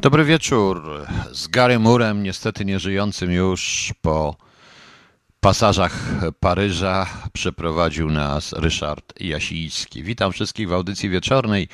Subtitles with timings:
[0.00, 1.06] Dobry wieczór.
[1.32, 4.36] Z Gary Murem, niestety nieżyjącym już po
[5.40, 5.92] pasażach
[6.40, 10.02] Paryża, przeprowadził nas Ryszard Jasiński.
[10.02, 11.68] Witam wszystkich w audycji wieczornej.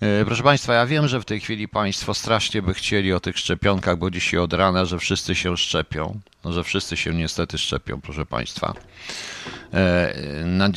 [0.00, 3.38] E, proszę Państwa, ja wiem, że w tej chwili Państwo strasznie by chcieli o tych
[3.38, 6.20] szczepionkach, bo dzisiaj od rana, że wszyscy się szczepią.
[6.44, 8.74] No, że wszyscy się niestety szczepią, proszę Państwa.
[9.74, 10.14] E,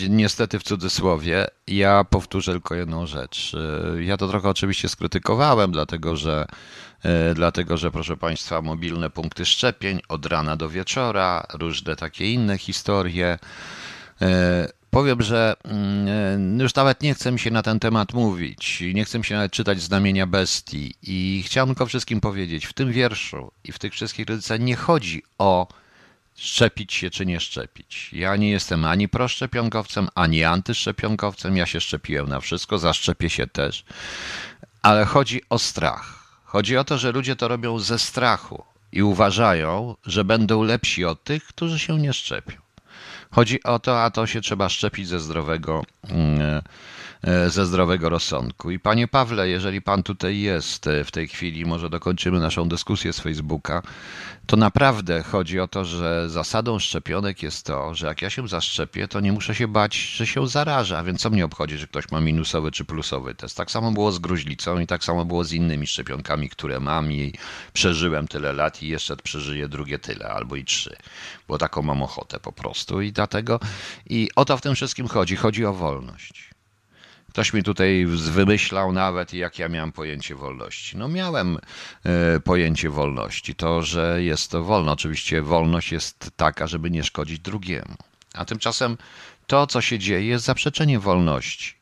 [0.09, 1.47] niestety w cudzysłowie.
[1.67, 3.55] Ja powtórzę tylko jedną rzecz.
[3.95, 6.45] E, ja to trochę oczywiście skrytykowałem, dlatego że
[7.35, 13.39] dlatego że proszę Państwa, mobilne punkty szczepień od rana do wieczora, różne takie inne historie.
[14.91, 19.19] Powiem, że mm, już nawet nie chcę mi się na ten temat mówić, nie chcę
[19.19, 23.71] mi się nawet czytać znamienia bestii i chciałem tylko wszystkim powiedzieć, w tym wierszu i
[23.71, 25.67] w tych wszystkich ryzycach nie chodzi o
[26.35, 28.09] szczepić się czy nie szczepić.
[28.13, 33.85] Ja nie jestem ani proszczepionkowcem, ani antyszczepionkowcem, ja się szczepiłem na wszystko, zaszczepię się też,
[34.81, 36.21] ale chodzi o strach.
[36.43, 41.23] Chodzi o to, że ludzie to robią ze strachu i uważają, że będą lepsi od
[41.23, 42.70] tych, którzy się nie szczepią.
[43.31, 46.61] Chodzi o to, a to się trzeba szczepić ze zdrowego, mm,
[47.47, 48.71] ze zdrowego rozsądku.
[48.71, 53.13] I panie Pawle, jeżeli pan tutaj jest e, w tej chwili, może dokończymy naszą dyskusję
[53.13, 53.81] z Facebooka,
[54.45, 59.07] to naprawdę chodzi o to, że zasadą szczepionek jest to, że jak ja się zaszczepię,
[59.07, 62.21] to nie muszę się bać, że się zaraża, więc co mnie obchodzi, że ktoś ma
[62.21, 63.57] minusowy czy plusowy test.
[63.57, 67.33] Tak samo było z gruźlicą i tak samo było z innymi szczepionkami, które mam i
[67.73, 70.95] przeżyłem tyle lat i jeszcze przeżyję drugie tyle albo i trzy,
[71.47, 73.59] bo taką mam ochotę po prostu i dlatego
[74.09, 75.35] i o to w tym wszystkim chodzi.
[75.35, 76.50] Chodzi o wolność.
[77.31, 80.97] Ktoś mi tutaj wymyślał nawet, jak ja miałem pojęcie wolności.
[80.97, 81.57] No miałem
[82.03, 83.55] e, pojęcie wolności.
[83.55, 84.91] To, że jest to wolno.
[84.91, 87.95] Oczywiście wolność jest taka, żeby nie szkodzić drugiemu.
[88.33, 88.97] A tymczasem
[89.47, 91.73] to, co się dzieje, jest zaprzeczenie wolności.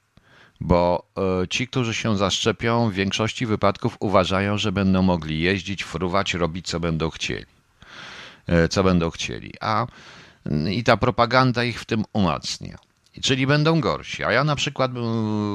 [0.61, 1.05] Bo
[1.43, 6.67] e, ci, którzy się zaszczepią, w większości wypadków uważają, że będą mogli jeździć, fruwać, robić
[6.67, 7.45] co będą chcieli.
[8.47, 9.53] E, co będą chcieli.
[9.61, 9.87] A
[10.71, 12.88] i ta propaganda ich w tym umacnia.
[13.21, 14.23] Czyli będą gorsi.
[14.23, 14.91] A ja na przykład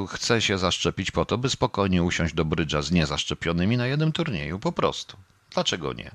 [0.08, 4.58] chcę się zaszczepić po to, by spokojnie usiąść do brydża z niezaszczepionymi na jednym turnieju.
[4.58, 5.16] Po prostu.
[5.50, 6.10] Dlaczego nie?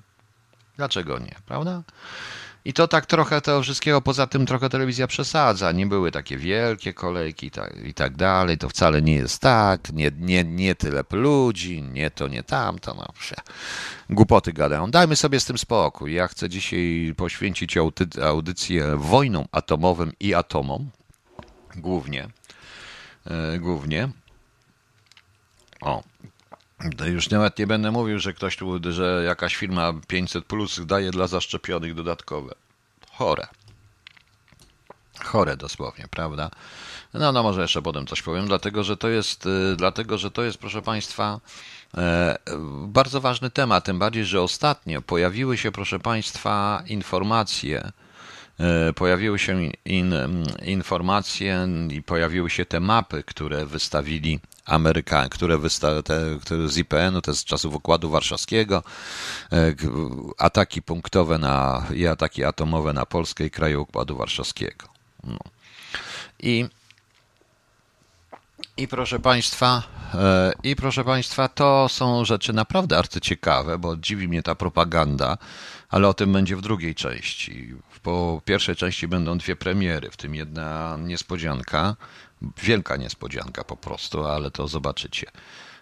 [0.77, 1.35] Dlaczego nie?
[1.45, 1.83] Prawda?
[2.65, 5.71] I to tak trochę tego wszystkiego, poza tym trochę telewizja przesadza.
[5.71, 8.57] Nie były takie wielkie kolejki i tak, i tak dalej.
[8.57, 9.93] To wcale nie jest tak.
[9.93, 12.93] Nie, nie, nie tyle ludzi, nie to, nie tamto.
[12.93, 13.07] No,
[14.09, 14.91] głupoty gadają.
[14.91, 16.13] Dajmy sobie z tym spokój.
[16.13, 17.75] Ja chcę dzisiaj poświęcić
[18.21, 20.89] audycję wojną atomowym i atomom
[21.75, 22.29] głównie.
[23.25, 24.09] E, głównie.
[25.81, 26.03] O,
[27.07, 31.27] już nawet nie będę mówił, że ktoś tu, że jakaś firma 500 plus daje dla
[31.27, 32.55] zaszczepionych dodatkowe.
[33.11, 33.47] Chore.
[35.23, 36.51] Chore dosłownie, prawda?
[37.13, 40.43] No, no może jeszcze potem coś powiem, dlatego że to jest, e, dlatego że to
[40.43, 41.39] jest, proszę Państwa,
[41.97, 42.37] e,
[42.87, 47.91] bardzo ważny temat, tym bardziej, że ostatnio pojawiły się, proszę Państwa, informacje,
[48.95, 50.13] pojawiły się in,
[50.65, 54.39] informacje i pojawiły się te mapy, które wystawili
[54.69, 58.83] Amerykanie, które, wysta- te, które z IPN-u, to z czasów Układu Warszawskiego,
[59.51, 59.73] e,
[60.37, 64.87] ataki punktowe na, i ataki atomowe na Polskę i kraje Układu Warszawskiego.
[65.23, 65.37] No.
[66.39, 66.65] I,
[68.77, 69.83] I proszę Państwa,
[70.13, 75.37] e, i proszę Państwa, to są rzeczy naprawdę arcyciekawe, bo dziwi mnie ta propaganda,
[75.89, 77.73] ale o tym będzie w drugiej części.
[78.03, 81.95] Po pierwszej części będą dwie premiery, w tym jedna niespodzianka,
[82.63, 85.31] wielka niespodzianka po prostu, ale to zobaczycie.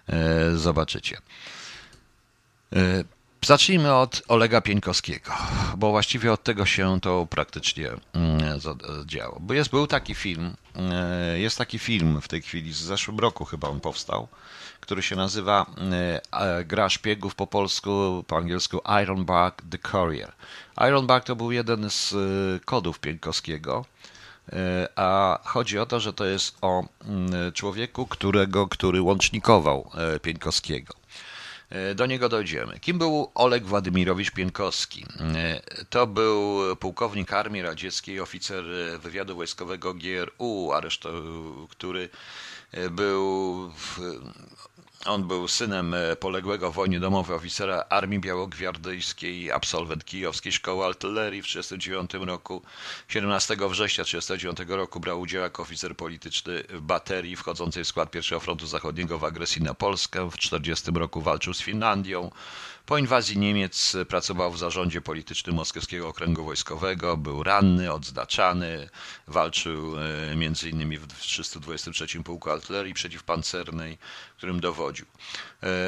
[0.10, 1.18] E, zobaczycie.
[2.76, 3.04] E,
[3.46, 5.32] zacznijmy od Olega Pieńkowskiego,
[5.78, 8.60] bo właściwie od tego się to praktycznie mm,
[9.06, 9.38] działo.
[9.40, 13.46] Bo jest, był taki film, e, jest taki film w tej chwili, z zeszłym roku
[13.46, 14.28] chyba on powstał,
[14.88, 15.66] który się nazywa
[16.66, 20.32] Gra szpiegów po polsku, po angielsku Ironbark The Courier.
[20.88, 23.86] Ironbark to był jeden z y, kodów Pieńkowskiego,
[24.50, 24.54] y,
[24.96, 30.94] a chodzi o to, że to jest o mm, człowieku, którego, który łącznikował Pieńkowskiego.
[31.96, 32.80] Do niego dojdziemy.
[32.80, 35.06] Kim był Oleg Władymirowicz Pieńkowski?
[35.90, 38.64] To był pułkownik Armii Radzieckiej, oficer
[39.00, 40.72] wywiadu wojskowego GRU,
[41.70, 42.10] który
[42.92, 43.72] był
[45.08, 51.42] on był synem e, poległego w wojnie domowej oficera Armii Białogwardyjskiej, absolwent Kijowskiej Szkoły Artylerii
[51.42, 52.62] w 1939 roku.
[53.08, 58.40] 17 września 1939 roku brał udział jako oficer polityczny w baterii wchodzącej w skład I
[58.40, 60.30] Frontu Zachodniego w agresji na Polskę.
[60.30, 62.32] W 1940 roku walczył z Finlandią.
[62.88, 68.90] Po inwazji Niemiec pracował w zarządzie politycznym Moskiewskiego Okręgu Wojskowego, był ranny, odznaczany,
[69.28, 69.96] walczył
[70.32, 71.00] m.in.
[71.00, 73.98] w 323 Pułku Artylerii Przeciwpancernej,
[74.38, 75.06] którym dowodził.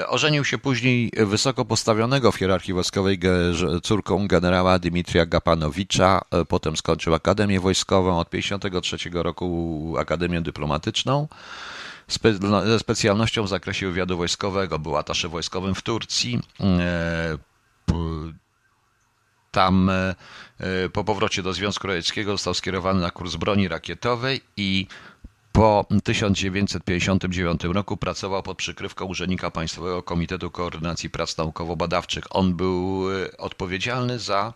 [0.07, 3.19] Ożenił się później wysoko postawionego w hierarchii wojskowej
[3.83, 11.27] córką generała Dmitrija Gapanowicza, potem skończył Akademię Wojskową, od 1953 roku Akademię Dyplomatyczną
[12.65, 14.79] ze specjalnością w zakresie wywiadu wojskowego.
[14.79, 16.39] Był atasze wojskowym w Turcji.
[16.59, 17.37] E,
[19.51, 20.15] tam e,
[20.93, 24.87] po powrocie do Związku Radzieckiego został skierowany na kurs broni rakietowej i
[25.51, 32.23] po 1959 roku pracował pod przykrywką urzędnika Państwowego Komitetu Koordynacji Prac Naukowo-Badawczych.
[32.29, 34.53] On był e, odpowiedzialny za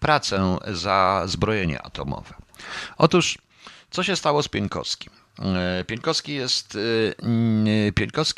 [0.00, 2.34] pracę za zbrojenie atomowe.
[2.98, 3.38] Otóż,
[3.90, 5.12] co się stało z Pieńkowskim?
[5.42, 6.78] E, Pieńkowski jest,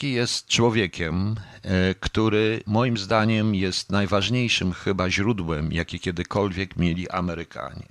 [0.02, 7.86] e, jest człowiekiem, e, który moim zdaniem jest najważniejszym chyba źródłem, jakie kiedykolwiek mieli Amerykanie.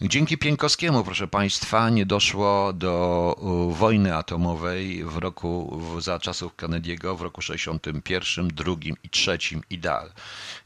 [0.00, 3.36] Dzięki Pieńkowskiemu, proszę Państwa, nie doszło do
[3.70, 8.72] wojny atomowej w roku, za czasów Kennedy'ego w roku 61, 2
[9.02, 9.38] i 3
[9.70, 10.12] i dalej.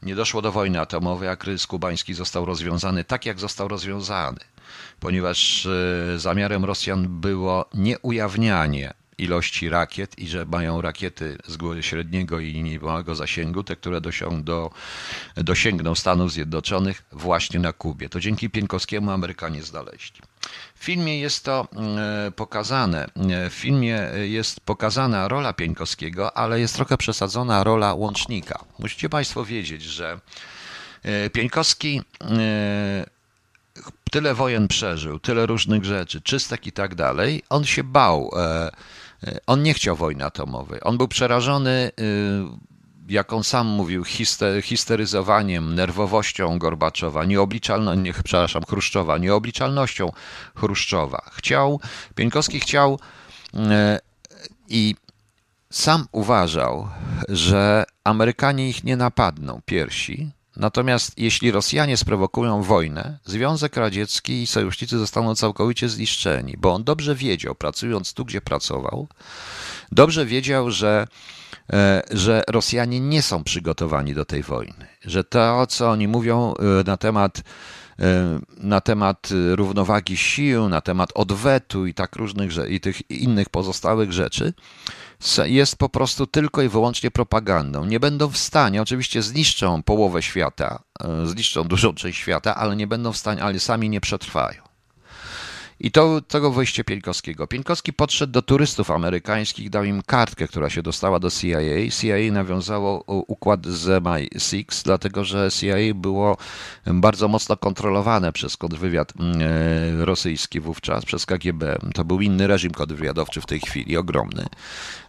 [0.01, 4.39] Nie doszło do wojny atomowej, a kryzys kubański został rozwiązany tak, jak został rozwiązany
[4.99, 12.63] ponieważ e, zamiarem Rosjan było nieujawnianie ilości rakiet i że mają rakiety z średniego i
[12.63, 14.01] niemałego zasięgu, te, które
[14.43, 14.71] do,
[15.35, 18.09] dosięgną Stanów Zjednoczonych właśnie na Kubie.
[18.09, 20.21] To dzięki Pienkowskiemu Amerykanie znaleźli.
[20.75, 21.67] W filmie jest to
[22.27, 23.07] e, pokazane.
[23.49, 28.65] W filmie jest pokazana rola Pieńkowskiego, ale jest trochę przesadzona rola łącznika.
[28.79, 30.19] Musicie Państwo wiedzieć, że
[31.03, 32.01] e, Pieńkowski
[34.11, 38.31] tyle wojen przeżył, tyle różnych rzeczy, czystek i tak dalej, on się bał.
[38.35, 38.71] E,
[39.23, 40.79] e, on nie chciał wojny atomowej.
[40.83, 42.03] On był przerażony, e,
[43.09, 44.03] jak on sam mówił,
[44.61, 50.11] histeryzowaniem, nerwowością Gorbaczowa, nieobliczalno, nie, przepraszam, Chruszczowa, nieobliczalnością
[50.55, 51.21] Chruszczowa.
[51.31, 51.79] Chciał,
[52.15, 52.99] Pieńkowski chciał
[54.67, 54.95] i
[55.71, 56.89] sam uważał,
[57.29, 64.97] że Amerykanie ich nie napadną piersi, Natomiast jeśli Rosjanie sprowokują wojnę, Związek Radziecki i sojusznicy
[64.97, 69.07] zostaną całkowicie zniszczeni, bo on dobrze wiedział, pracując tu, gdzie pracował,
[69.91, 71.07] dobrze wiedział, że,
[71.73, 76.83] e, że Rosjanie nie są przygotowani do tej wojny, że to, co oni mówią e,
[76.83, 77.41] na temat
[78.57, 84.53] na temat równowagi sił, na temat odwetu i tak różnych i tych innych pozostałych rzeczy,
[85.45, 87.85] jest po prostu tylko i wyłącznie propagandą.
[87.85, 92.87] Nie będą w stanie, oczywiście zniszczą połowę świata, e, zniszczą dużą część świata, ale nie
[92.87, 94.68] będą w stanie, ale sami nie przetrwają.
[95.81, 97.47] I to tego wejście Pieńkowskiego.
[97.47, 101.59] Pieńkowski podszedł do turystów amerykańskich, dał im kartkę, która się dostała do CIA.
[101.99, 106.37] CIA nawiązało układ z MI6, dlatego że CIA było
[106.85, 111.77] bardzo mocno kontrolowane przez kontrwywiad mm, e, rosyjski wówczas, przez KGB.
[111.93, 114.45] To był inny reżim kontrwywiadowczy w tej chwili, ogromny.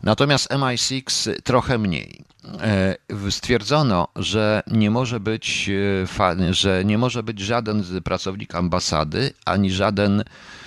[0.03, 2.25] Natomiast MI6 trochę mniej
[2.61, 2.97] e,
[3.31, 5.71] stwierdzono, że nie może być,
[6.49, 10.60] e, że nie może być żaden pracownik ambasady ani żaden E,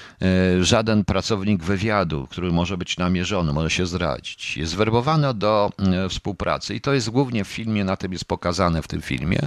[0.62, 4.58] żaden pracownik wywiadu, który może być namierzony, może się zdradzić.
[4.58, 8.82] Jest werbowany do e, współpracy i to jest głównie w filmie, na tym jest pokazane
[8.82, 9.40] w tym filmie,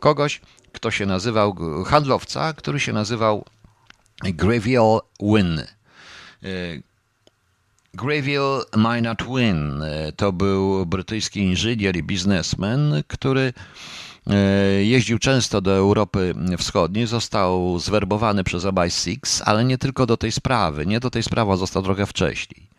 [0.00, 0.40] kogoś,
[0.72, 1.54] kto się nazywał,
[1.84, 3.44] handlowca, który się nazywał
[4.22, 5.58] Greville Wynn.
[5.58, 5.66] E,
[7.94, 9.82] Greville Maynard Wynn
[10.16, 14.13] to był brytyjski inżynier i biznesmen, który E,
[14.82, 20.86] jeździł często do Europy Wschodniej, został zwerbowany przez MI6, ale nie tylko do tej sprawy.
[20.86, 22.74] Nie do tej sprawy, został trochę wcześniej.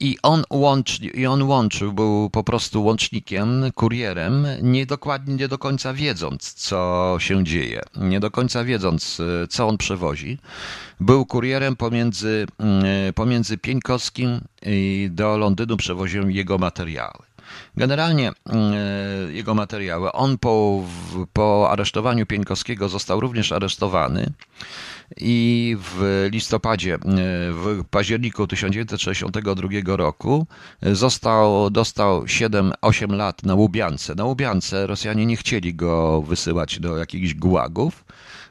[0.00, 5.58] I on, łącz, I on łączył, był po prostu łącznikiem, kurierem, nie dokładnie, nie do
[5.58, 10.38] końca wiedząc, co się dzieje, nie do końca wiedząc, e, co on przewozi.
[11.00, 12.46] Był kurierem pomiędzy,
[13.08, 17.35] e, pomiędzy Pieńkowskim i do Londynu przewoził jego materiały.
[17.76, 20.12] Generalnie mm, e, jego materiały.
[20.12, 20.82] On po,
[21.32, 24.32] po aresztowaniu Pieńkowskiego został również aresztowany
[25.16, 26.98] i w listopadzie, e,
[27.52, 30.46] w październiku 1962 roku
[30.82, 34.14] został, dostał 7-8 lat na Łubiance.
[34.14, 38.04] Na Łubiance Rosjanie nie chcieli go wysyłać do jakichś gułagów,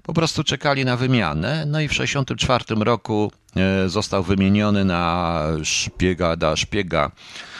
[0.03, 1.65] po prostu czekali na wymianę.
[1.67, 7.54] No i w 1964 roku e, został wymieniony na szpiega, na szpiega E,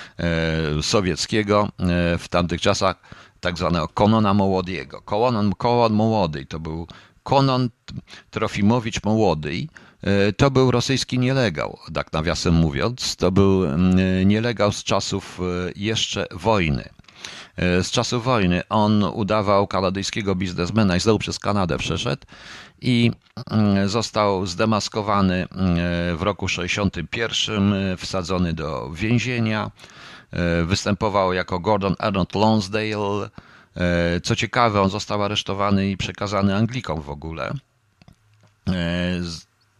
[0.82, 2.96] sowieckiego e, w tamtych czasach,
[3.40, 5.02] tak zwanego Konona Mołodiego.
[5.02, 6.88] Konon, Konon Mołody to był
[7.24, 7.70] Konon
[8.32, 9.68] Trofimowicz Mołody,
[10.02, 13.16] e, to był rosyjski nielegał, tak nawiasem mówiąc.
[13.16, 15.40] To był mm, nielegał z czasów
[15.76, 16.90] jeszcze wojny.
[17.58, 18.62] z czasów wojny.
[18.70, 22.26] On udawał kanadyjskiego biznesmena i znowu przez Kanadę przeszedł
[22.82, 23.12] i
[23.52, 25.48] mm, został zdemaskowany
[26.16, 29.72] w roku 61, wsadzony do więzienia.
[30.66, 33.30] Występował jako Gordon Arnold Lonsdale.
[34.24, 37.54] Co ciekawe, on został aresztowany i przekazany Anglikom w ogóle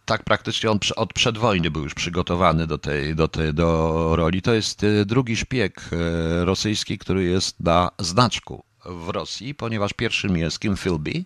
[0.06, 4.42] tak praktycznie on od przedwojny był już przygotowany do tej, do tej do roli.
[4.42, 10.38] To jest e, drugi szpieg e, rosyjski, który jest na znaczku w Rosji, ponieważ pierwszym
[10.38, 11.24] jest Kim Philby,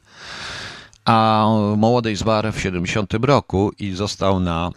[1.10, 1.48] a
[1.78, 4.72] młody zmarł w 70 roku i został na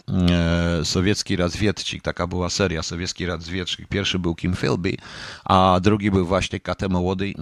[0.80, 2.02] e, sowiecki razwiedcik.
[2.02, 3.88] Taka była seria sowiecki razwiedcik.
[3.88, 4.96] Pierwszy był Kim Philby,
[5.44, 7.34] a drugi był właśnie Kate Młody,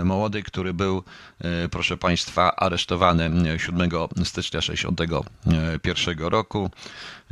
[0.00, 1.02] e, Młody który był,
[1.38, 3.90] e, proszę Państwa, aresztowany 7
[4.24, 6.70] stycznia 61 roku.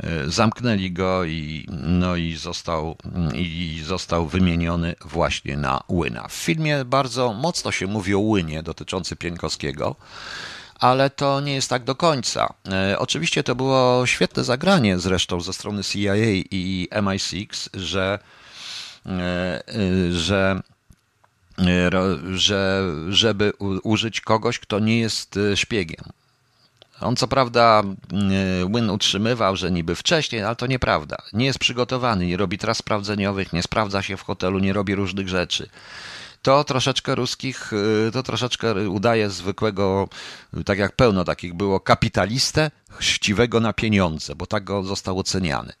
[0.03, 2.97] E, zamknęli go i, no i, został,
[3.33, 6.27] i został wymieniony właśnie na Łyna.
[6.27, 9.95] W filmie bardzo mocno się mówi o Łynie dotyczący Pienkowskiego
[10.79, 12.53] ale to nie jest tak do końca.
[12.71, 16.15] E, oczywiście to było świetne zagranie zresztą ze strony CIA
[16.51, 18.19] i MI6, że,
[19.05, 19.63] e,
[20.11, 20.61] że
[22.33, 23.53] że, żeby
[23.83, 26.03] użyć kogoś, kto nie jest szpiegiem.
[27.01, 27.83] On co prawda
[28.73, 31.17] Win utrzymywał, że niby wcześniej, ale to nieprawda.
[31.33, 35.29] Nie jest przygotowany, nie robi tras sprawdzeniowych, nie sprawdza się w hotelu, nie robi różnych
[35.29, 35.69] rzeczy
[36.47, 40.09] to troszeczkę ruskich, y, to troszeczkę udaje zwykłego,
[40.65, 45.73] tak jak pełno takich było, kapitalistę, chciwego na pieniądze, bo tak go został oceniany.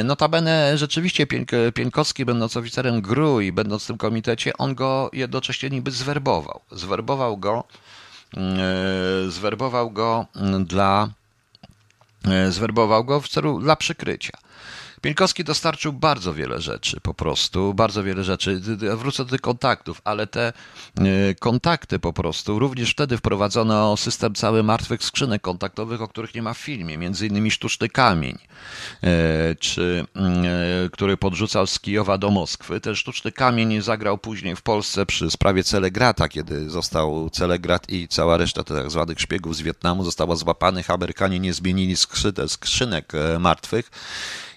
[0.00, 1.26] Y, notabene rzeczywiście
[1.74, 6.60] Pienkowski, będąc oficerem GRU i będąc w tym komitecie, on go jednocześnie niby zwerbował.
[6.72, 7.64] Zwerbował go,
[9.26, 10.26] y, zwerbował go
[10.64, 11.08] dla,
[12.50, 14.38] zwerbował go w celu dla przykrycia.
[15.00, 18.60] Pieńkowski dostarczył bardzo wiele rzeczy, po prostu, bardzo wiele rzeczy.
[18.96, 20.52] Wrócę do tych kontaktów, ale te
[20.98, 26.42] e, kontakty po prostu, również wtedy wprowadzono system cały martwych skrzynek kontaktowych, o których nie
[26.42, 28.38] ma w filmie, między innymi sztuczny kamień,
[29.02, 32.80] e, czy, mm, e, który podrzucał z Kijowa do Moskwy.
[32.80, 38.36] Ten sztuczny kamień zagrał później w Polsce przy sprawie Celegrata, kiedy został Celegrat i cała
[38.36, 40.90] reszta tak zwanych szpiegów z Wietnamu została złapanych.
[40.90, 41.96] Amerykanie nie zmienili
[42.46, 43.90] skrzynek martwych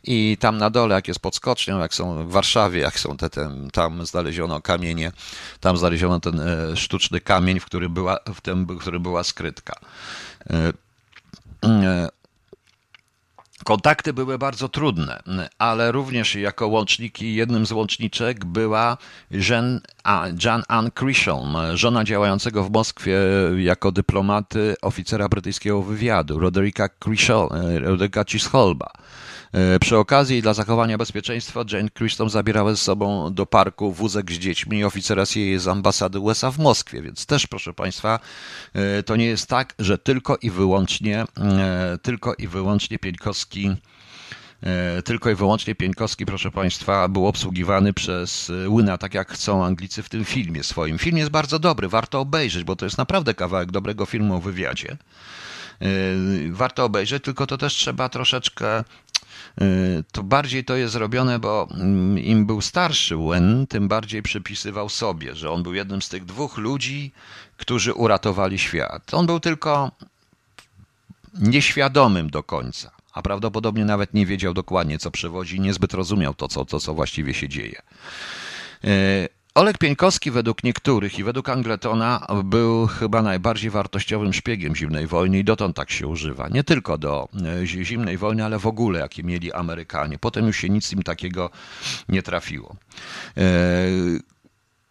[0.03, 3.29] i tam na dole, jak jest pod skocznią, jak są w Warszawie, jak są te,
[3.29, 5.11] ten, tam znaleziono kamienie,
[5.59, 9.79] tam znaleziono ten e, sztuczny kamień, w którym była, w tym, w którym była skrytka.
[13.65, 15.23] Kontakty były bardzo trudne,
[15.57, 18.97] ale również jako łączniki, jednym z łączniczek była
[19.31, 19.81] Jean,
[20.43, 20.91] Jean Ann
[21.73, 23.17] żona działającego w Moskwie
[23.57, 27.49] jako dyplomaty oficera brytyjskiego wywiadu, Roderika Krishon,
[27.81, 28.91] Roderika Chisholba.
[29.79, 34.77] Przy okazji dla zachowania bezpieczeństwa Jane Christon zabierała ze sobą do parku wózek z dziećmi
[34.77, 38.19] i oficera CIA z ambasady USA w Moskwie, więc też proszę Państwa,
[38.73, 43.52] e, to nie jest tak, że tylko i wyłącznie, e, tylko i wyłącznie Pieńkowski
[45.05, 50.09] tylko i wyłącznie Pieńkowski, proszę Państwa, był obsługiwany przez Łyna, tak jak chcą Anglicy w
[50.09, 50.97] tym filmie swoim.
[50.97, 54.97] Film jest bardzo dobry, warto obejrzeć, bo to jest naprawdę kawałek dobrego filmu o wywiadzie.
[56.51, 58.83] Warto obejrzeć, tylko to też trzeba troszeczkę
[60.11, 65.35] to bardziej to jest zrobione, bo mm, im był starszy Wen, tym bardziej przypisywał sobie,
[65.35, 67.11] że on był jednym z tych dwóch ludzi,
[67.57, 69.13] którzy uratowali świat.
[69.13, 69.91] On był tylko
[71.39, 76.65] nieświadomym do końca, a prawdopodobnie nawet nie wiedział dokładnie, co przewodzi, niezbyt rozumiał to, co,
[76.65, 77.81] to, co właściwie się dzieje.
[78.85, 85.39] Y, Oleg Pieńkowski według niektórych i według Angletona był chyba najbardziej wartościowym szpiegiem zimnej wojny
[85.39, 86.49] i dotąd tak się używa.
[86.49, 87.29] Nie tylko do
[87.61, 90.19] e, zimnej wojny, ale w ogóle, jakie mieli Amerykanie.
[90.19, 91.49] Potem już się nic im takiego
[92.09, 92.75] nie trafiło.
[93.37, 93.43] E,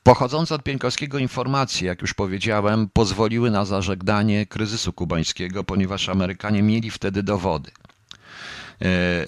[0.03, 6.91] pochodzące od Pieńkowskiego informacje, jak już powiedziałem, pozwoliły na zażegnanie kryzysu kubańskiego, ponieważ Amerykanie mieli
[6.91, 7.71] wtedy dowody.
[8.83, 9.27] E,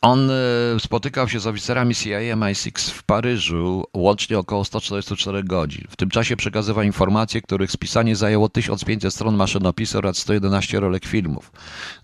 [0.00, 0.34] on e,
[0.80, 5.84] spotykał się z oficerami CIA MI6 w Paryżu łącznie około 144 godzin.
[5.90, 11.52] W tym czasie przekazywał informacje, których spisanie zajęło 1500 stron maszynopisu oraz 111 rolek filmów,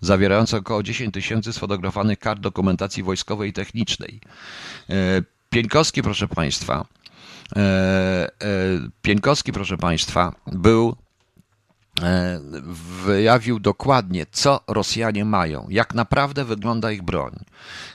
[0.01, 4.19] zawierające około 10 tysięcy sfotografowanych kart dokumentacji wojskowej i technicznej.
[4.89, 4.93] E,
[5.49, 6.85] Pieńkowski, proszę Państwa,
[9.01, 10.95] Pieńkowski, proszę Państwa, był
[13.05, 17.31] wyjawił dokładnie, co Rosjanie mają, jak naprawdę wygląda ich broń.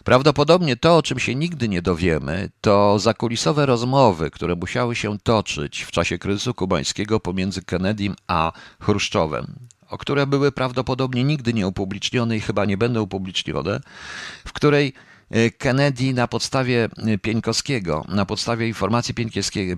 [0.04, 5.82] Prawdopodobnie to, o czym się nigdy nie dowiemy, to zakulisowe rozmowy, które musiały się toczyć
[5.82, 9.46] w czasie kryzysu kubańskiego pomiędzy Kennedym a Chruszczowem,
[9.88, 13.80] o które były prawdopodobnie nigdy nie upublicznione i chyba nie będą upublicznione,
[14.44, 14.92] w której
[15.58, 16.88] Kennedy na podstawie
[17.22, 19.14] Pieńkowskiego, na podstawie informacji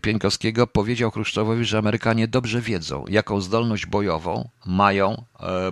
[0.02, 5.24] Pieńkowskiego powiedział Chruszczowowi, że Amerykanie dobrze wiedzą, jaką zdolność bojową mają,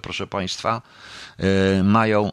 [0.03, 0.83] proszę Państwa,
[1.85, 2.31] mają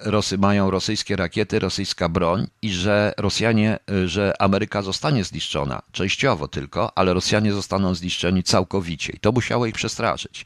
[0.00, 6.48] Rosy mają rosyjskie rakiety, rosyjska broń i że Rosjanie, y, że Ameryka zostanie zniszczona, częściowo
[6.48, 10.44] tylko, ale Rosjanie zostaną zniszczeni całkowicie i to musiało ich przestraszyć.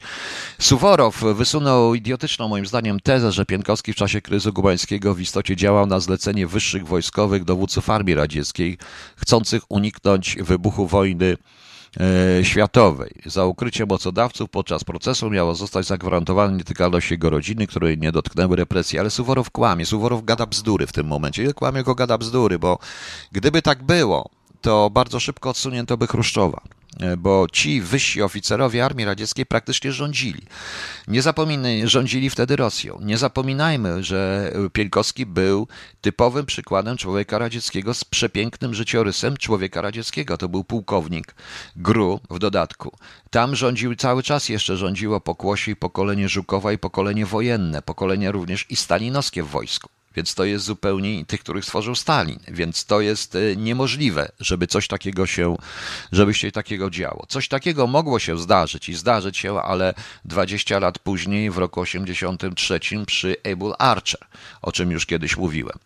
[0.59, 5.85] Suworow wysunął idiotyczną moim zdaniem tezę, że Pienkowski w czasie kryzysu kubańskiego w istocie działał
[5.85, 8.77] na zlecenie wyższych wojskowych dowódców armii radzieckiej,
[9.15, 11.37] chcących uniknąć wybuchu wojny
[12.43, 13.11] światowej.
[13.25, 18.99] Za ukrycie mocodawców podczas procesu miało zostać zagwarantowana nietykalność jego rodziny, której nie dotknęły represji.
[18.99, 21.43] Ale Suworow kłamie, Suworow gada bzdury w tym momencie.
[21.43, 22.79] Ja kłamie go gada bzdury, bo
[23.31, 24.29] gdyby tak było,
[24.61, 26.61] to bardzo szybko odsunięto by Chruszczowa.
[26.99, 30.41] E, bo ci wyżsi oficerowie armii radzieckiej praktycznie rządzili.
[31.07, 32.99] Nie zapominaj, rządzili wtedy Rosją.
[33.01, 35.67] Nie zapominajmy, że Pienkowski był
[36.01, 40.37] typowym przykładem człowieka radzieckiego z przepięknym życiorysem człowieka radzieckiego.
[40.37, 41.35] To był pułkownik
[41.75, 42.97] GRU w dodatku.
[43.29, 48.65] Tam rządził cały czas jeszcze rządziło pokłosie i pokolenie Żukowa i pokolenie wojenne, pokolenie również
[48.69, 50.00] i stalinowskie w wojsku.
[50.15, 52.39] Więc to jest zupełnie tych, których stworzył Stalin.
[52.47, 55.55] Więc to jest e, niemożliwe, żeby coś takiego się,
[56.11, 57.25] żeby się takiego działo.
[57.29, 59.93] Coś takiego mogło się zdarzyć i zdarzyć się, ale
[60.25, 64.19] 20 lat później, w roku 83 przy Able Archer,
[64.61, 65.77] o czym już kiedyś mówiłem.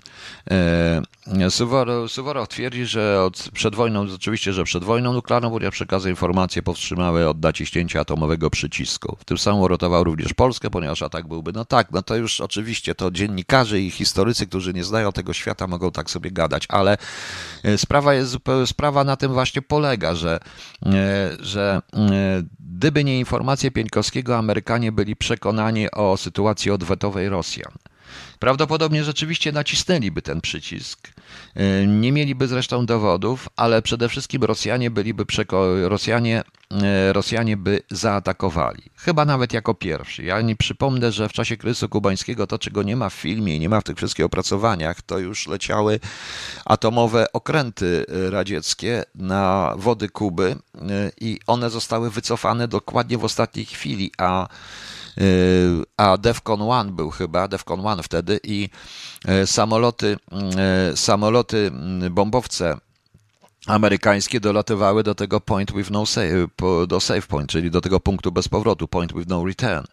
[0.51, 1.01] E,
[1.49, 6.61] Suworow, Suworow twierdzi, że od, przed wojną, oczywiście, że przed wojną nuklearną Unia przekazy informacje
[6.61, 9.17] powstrzymały od naciśnięcia atomowego przycisku.
[9.19, 12.95] W tym samym uratował również Polskę, ponieważ atak byłby, no tak, no to już oczywiście
[12.95, 16.97] to dziennikarze i historycy historycy, którzy nie znają tego świata, mogą tak sobie gadać, ale
[17.63, 20.39] e, sprawa jest sprawa na tym właśnie polega, że,
[20.85, 27.71] e, że e, gdyby nie informacje Pieńkowskiego, Amerykanie byli przekonani o sytuacji odwetowej Rosjan.
[28.39, 31.07] Prawdopodobnie rzeczywiście nacisnęliby ten przycisk.
[31.55, 37.81] E, nie mieliby zresztą dowodów, ale przede wszystkim Rosjanie byliby przeko- Rosjanie, e, Rosjanie by
[37.91, 38.83] zaatakowali.
[38.95, 40.25] Chyba nawet jako pierwsi.
[40.25, 43.59] Ja nie przypomnę, że w czasie kryzysu kubańskiego to, czego nie ma w filmie i
[43.59, 45.99] nie ma w tych wszystkich opracowaniach, to już leciały
[46.65, 54.11] atomowe okręty radzieckie na wody Kuby e, i one zostały wycofane dokładnie w ostatniej chwili,
[54.17, 54.47] a
[55.97, 58.69] a Defcon 1 był chyba, Defcon 1 wtedy i
[59.43, 60.17] y, samoloty,
[60.93, 61.71] y, samoloty
[62.11, 62.77] bombowce
[63.67, 66.47] amerykańskie dolatywały do tego point with no save,
[66.87, 69.85] do save point, czyli do tego punktu bez powrotu, point with no return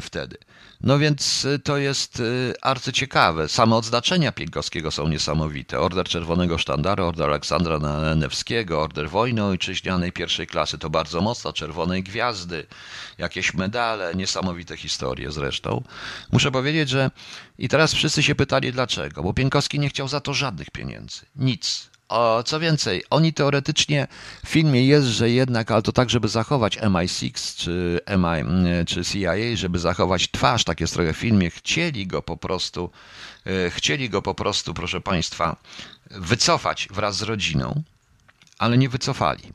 [0.00, 0.36] wtedy.
[0.84, 3.48] No więc y, to jest y, arcyciekawe.
[3.48, 5.80] Same odznaczenia Pienkowskiego są niesamowite.
[5.80, 7.78] Order Czerwonego Sztandaru, Order Aleksandra
[8.16, 10.78] Newskiego, Order Wojny Ojczyźnianej pierwszej klasy.
[10.78, 11.52] To bardzo mocno.
[11.52, 12.66] Czerwonej Gwiazdy,
[13.18, 15.82] jakieś medale, niesamowite historie zresztą.
[16.32, 17.10] Muszę powiedzieć, że
[17.58, 21.20] i teraz wszyscy się pytali dlaczego, bo Pienkowski nie chciał za to żadnych pieniędzy.
[21.36, 21.93] Nic.
[22.14, 24.06] O, co więcej, oni teoretycznie
[24.44, 28.44] w filmie jest, że jednak, ale to tak, żeby zachować MI6 czy, MI,
[28.86, 32.90] czy CIA, żeby zachować twarz, takie trochę w filmie, chcieli go po prostu,
[33.46, 35.56] e, chcieli go po prostu, proszę Państwa,
[36.10, 37.82] wycofać wraz z rodziną,
[38.58, 39.52] ale nie wycofali.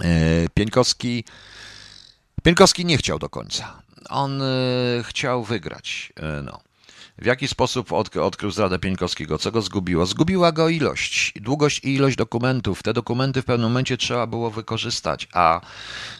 [0.00, 1.24] E, Pieńkowski,
[2.42, 3.82] Pieńkowski nie chciał do końca.
[4.08, 4.46] On e,
[5.02, 6.12] chciał wygrać.
[6.42, 6.67] No.
[7.18, 9.38] W jaki sposób odkrył zdradę Pieńkowskiego?
[9.38, 10.06] Co go zgubiło?
[10.06, 12.82] Zgubiła go ilość, długość i ilość dokumentów.
[12.82, 15.60] Te dokumenty w pewnym momencie trzeba było wykorzystać, a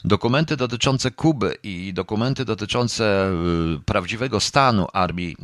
[0.05, 3.31] dokumenty dotyczące Kuby i dokumenty dotyczące
[3.77, 5.37] y, prawdziwego stanu armii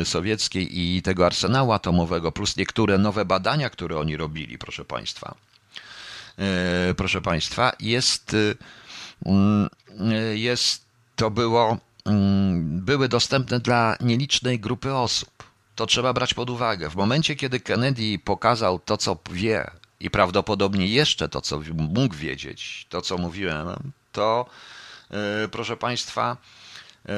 [0.00, 5.34] y, sowieckiej i tego arsenału atomowego, plus niektóre nowe badania, które oni robili, proszę Państwa,
[6.90, 8.36] y, proszę Państwa, jest,
[9.26, 9.68] mm,
[10.34, 10.84] jest
[11.16, 11.78] to było
[12.60, 15.30] były dostępne dla nielicznej grupy osób.
[15.74, 16.90] To trzeba brać pod uwagę.
[16.90, 22.86] W momencie, kiedy Kennedy pokazał to, co wie i prawdopodobnie jeszcze to, co mógł wiedzieć,
[22.88, 24.46] to, co mówiłem, to
[25.10, 26.36] e, proszę Państwa,
[27.06, 27.12] e,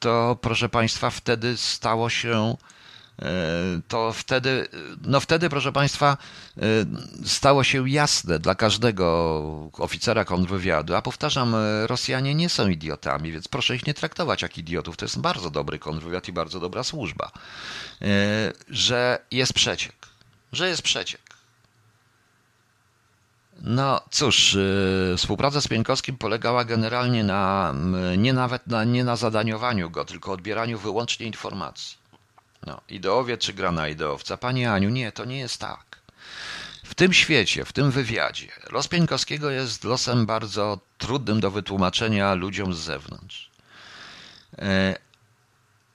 [0.00, 2.56] to proszę Państwa, wtedy stało się
[3.88, 4.68] to wtedy,
[5.02, 6.16] no wtedy, proszę Państwa,
[6.56, 6.62] e,
[7.24, 13.48] stało się jasne dla każdego oficera kontrwywiadu, a powtarzam, e, Rosjanie nie są idiotami, więc
[13.48, 17.30] proszę ich nie traktować jak idiotów, to jest bardzo dobry kontrwywiad i bardzo dobra służba,
[18.68, 19.94] że jest przeciek,
[20.52, 21.20] że jest przeciek.
[23.60, 24.58] No cóż,
[25.16, 27.74] współpraca z Pieńkowskim polegała generalnie na,
[28.16, 32.01] nie nawet na, nie na zadaniowaniu go, tylko odbieraniu wyłącznie informacji.
[32.66, 34.36] No, ideowie czy gra na ideowca?
[34.36, 36.02] Panie Aniu, nie, to nie jest tak.
[36.84, 42.74] W tym świecie, w tym wywiadzie, los Pieńkowskiego jest losem bardzo trudnym do wytłumaczenia ludziom
[42.74, 43.50] z zewnątrz.
[44.58, 44.96] E,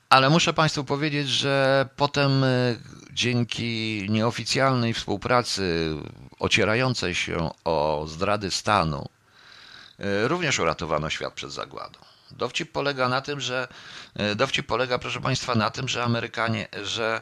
[0.10, 2.46] Ale muszę Państwu powiedzieć, że potem
[3.12, 5.96] dzięki nieoficjalnej współpracy
[6.40, 9.10] ocierającej się o zdrady stanu,
[10.24, 12.00] również uratowano świat przed zagładą.
[12.32, 13.68] Dowcip polega na tym, że
[14.36, 17.22] dowcip polega, proszę Państwa, na tym, że Amerykanie, że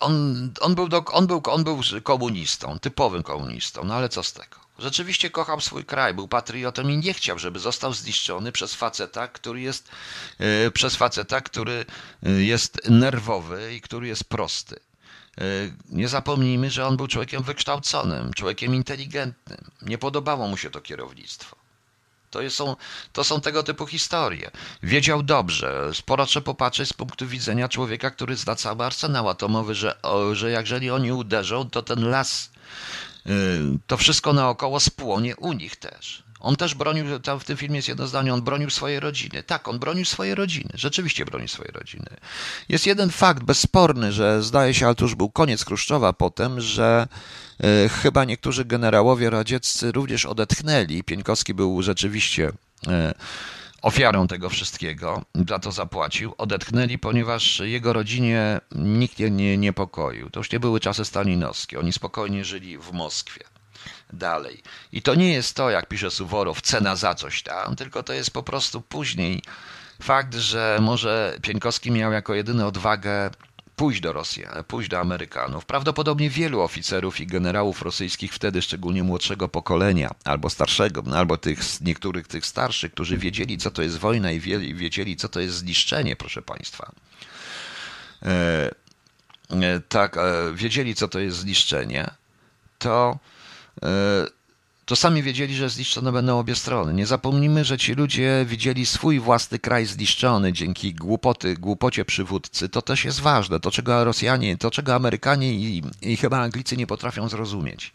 [0.00, 4.32] on, on, był do, on, był, on był komunistą, typowym komunistą, no ale co z
[4.32, 4.56] tego?
[4.78, 9.60] Rzeczywiście kochał swój kraj, był patriotą i nie chciał, żeby został zniszczony przez faceta, który
[9.60, 9.88] jest,
[10.38, 11.86] yy, przez faceta, który
[12.22, 14.80] e, jest nerwowy i który jest prosty.
[15.88, 19.70] Nie zapomnijmy, że on był człowiekiem wykształconym, człowiekiem inteligentnym.
[19.82, 21.56] Nie podobało mu się to kierownictwo.
[22.30, 22.76] To są,
[23.12, 24.50] to są tego typu historie.
[24.82, 25.90] Wiedział dobrze.
[25.94, 29.98] Sporo trzeba popatrzeć z punktu widzenia człowieka, który zna cały arsenał atomowy, że,
[30.32, 32.50] że jeżeli oni uderzą, to ten las,
[33.26, 33.32] yy,
[33.86, 36.27] to wszystko naokoło spłonie u nich też.
[36.40, 39.42] On też bronił, tam w tym filmie jest jedno zdanie, on bronił swojej rodziny.
[39.42, 42.06] Tak, on bronił swojej rodziny, rzeczywiście bronił swojej rodziny.
[42.68, 47.08] Jest jeden fakt bezsporny, że zdaje się, ale to już był koniec Chruszczowa potem, że
[47.64, 51.02] y, chyba niektórzy generałowie radzieccy również odetchnęli.
[51.04, 52.52] Pieńkowski był rzeczywiście y,
[53.82, 60.30] ofiarą tego wszystkiego, za to zapłacił, odetchnęli, ponieważ jego rodzinie nikt nie niepokoił.
[60.30, 63.57] To już nie były czasy stalinowskie, oni spokojnie żyli w Moskwie
[64.12, 64.62] dalej.
[64.92, 68.30] I to nie jest to, jak pisze Suworow, cena za coś tam, tylko to jest
[68.30, 69.42] po prostu później
[70.02, 73.30] fakt, że może Pieńkowski miał jako jedyny odwagę
[73.78, 75.66] pójść do Rosji, pójść do Amerykanów.
[75.66, 82.28] Prawdopodobnie wielu oficerów i generałów rosyjskich wtedy, szczególnie młodszego pokolenia, albo starszego, albo tych niektórych
[82.28, 84.40] tych starszych, którzy wiedzieli, co to jest wojna i
[84.74, 86.92] wiedzieli, co to jest zniszczenie, proszę Państwa.
[88.22, 88.70] E,
[89.50, 90.22] e, tak, e,
[90.54, 92.10] wiedzieli, co to jest zniszczenie,
[92.78, 93.18] to
[94.88, 96.94] to sami wiedzieli, że zniszczone będą obie strony.
[96.94, 102.68] Nie zapomnijmy, że ci ludzie widzieli swój własny kraj zniszczony dzięki głupoty, głupocie przywódcy.
[102.68, 103.60] To też jest ważne.
[103.60, 107.92] To, czego Rosjanie, to, czego Amerykanie i, i chyba Anglicy nie potrafią zrozumieć.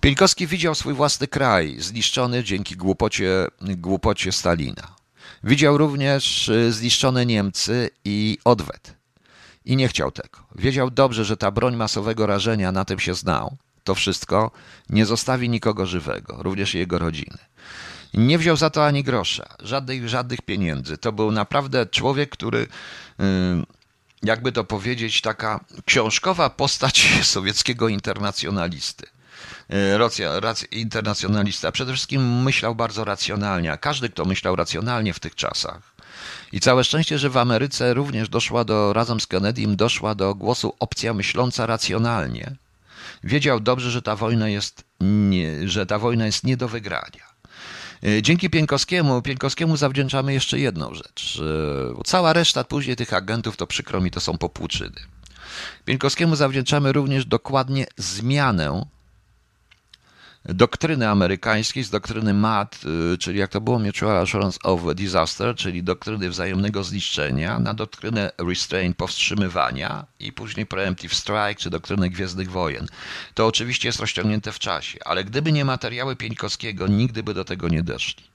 [0.00, 4.94] Pieńkowski widział swój własny kraj zniszczony dzięki głupocie, głupocie Stalina.
[5.44, 8.94] Widział również e, zniszczone Niemcy i odwet.
[9.64, 10.38] I nie chciał tego.
[10.54, 13.56] Wiedział dobrze, że ta broń masowego rażenia na tym się znał
[13.88, 14.50] to wszystko,
[14.90, 17.38] nie zostawi nikogo żywego, również jego rodziny.
[18.14, 20.98] Nie wziął za to ani grosza, żadnych, żadnych pieniędzy.
[20.98, 22.66] To był naprawdę człowiek, który, y,
[24.22, 29.06] jakby to powiedzieć, taka książkowa postać sowieckiego internacjonalisty.
[29.72, 31.72] Y, racja, racja, internacjonalista.
[31.72, 35.94] Przede wszystkim myślał bardzo racjonalnie, a każdy, kto myślał racjonalnie w tych czasach.
[36.52, 40.74] I całe szczęście, że w Ameryce również doszła do, razem z Kennedym, doszła do głosu
[40.78, 42.56] opcja myśląca racjonalnie,
[43.24, 47.28] Wiedział dobrze, że ta wojna jest nie, że ta wojna jest nie do wygrania.
[48.04, 51.42] E, dzięki Pienkowskiemu, Pienkowskiemu zawdzięczamy jeszcze jedną rzecz.
[52.04, 55.00] Cała reszta później tych agentów, to przykro mi, to są popłuczyny.
[55.84, 58.84] Pienkowskiemu zawdzięczamy również dokładnie zmianę
[60.48, 62.80] doktryny amerykańskiej z doktryny MAD,
[63.14, 68.32] y, czyli jak to było Mutual Assurance of Disaster, czyli doktryny wzajemnego zniszczenia, na doktrynę
[68.38, 72.86] restraint, powstrzymywania i później preemptive strike, czy doktrynę Gwiezdnych Wojen.
[73.34, 77.68] To oczywiście jest rozciągnięte w czasie, ale gdyby nie materiały Pieńkowskiego, nigdy by do tego
[77.68, 78.27] nie doszli.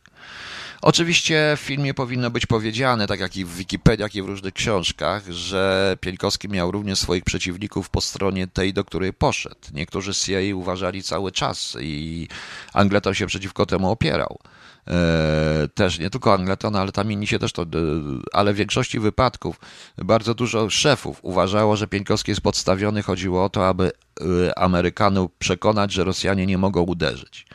[0.85, 4.53] Oczywiście w filmie powinno być powiedziane, tak jak i w Wikipedii, jak i w różnych
[4.53, 9.55] książkach, że Pieńkowski miał również swoich przeciwników po stronie tej, do której poszedł.
[9.73, 12.27] Niektórzy CIA uważali cały czas i
[12.73, 14.39] Angleton się przeciwko temu opierał.
[14.87, 17.65] E, też nie tylko Angleton, ale tam inni się też to, e,
[18.33, 19.59] ale w większości wypadków
[19.97, 23.03] bardzo dużo szefów uważało, że Pieńkowski jest podstawiony.
[23.03, 23.91] Chodziło o to, aby
[24.49, 27.45] e, Amerykanów przekonać, że Rosjanie nie mogą uderzyć.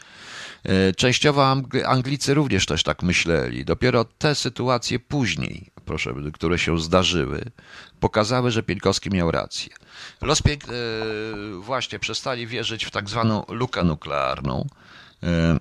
[0.64, 3.64] E, częściowo Anglicy również też tak myśleli.
[3.64, 7.44] Dopiero te sytuacje później, proszę, które się zdarzyły,
[8.00, 9.74] pokazały, że Pieńkowski miał rację.
[10.20, 10.64] Los Pięk...
[10.64, 10.68] E,
[11.60, 14.66] właśnie przestali wierzyć w tak zwaną lukę nuklearną.
[15.22, 15.58] E,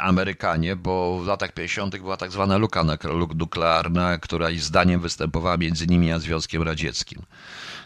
[0.00, 1.96] Amerykanie, bo w latach 50.
[1.98, 2.84] była tak zwana luka
[3.34, 7.22] nuklearna, która ich zdaniem występowała między nimi a Związkiem Radzieckim.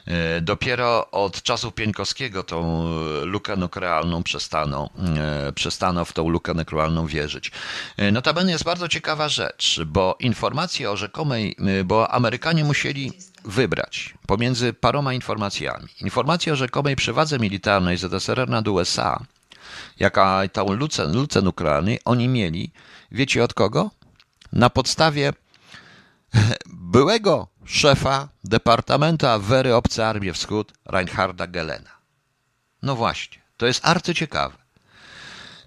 [0.09, 2.89] E, dopiero od czasów Pieńkowskiego tą
[3.25, 7.53] lukę nuklearną przestano, e, przestano w tą lukę nuklearną wierzyć.
[7.97, 13.13] E, notabene jest bardzo ciekawa rzecz, bo informacje o rzekomej, bo Amerykanie musieli
[13.45, 15.87] wybrać pomiędzy paroma informacjami.
[16.01, 19.25] Informacje o rzekomej przewadze militarnej ZSRR nad USA,
[20.01, 22.71] jaka tą lucę, lucę nuklearnej oni mieli,
[23.13, 23.91] wiecie od kogo?
[24.53, 25.33] Na podstawie
[26.67, 31.91] byłego szefa Departamentu Awery Obce Armie Wschód Reinharda Gelena.
[32.83, 34.57] No właśnie, to jest arcyciekawe.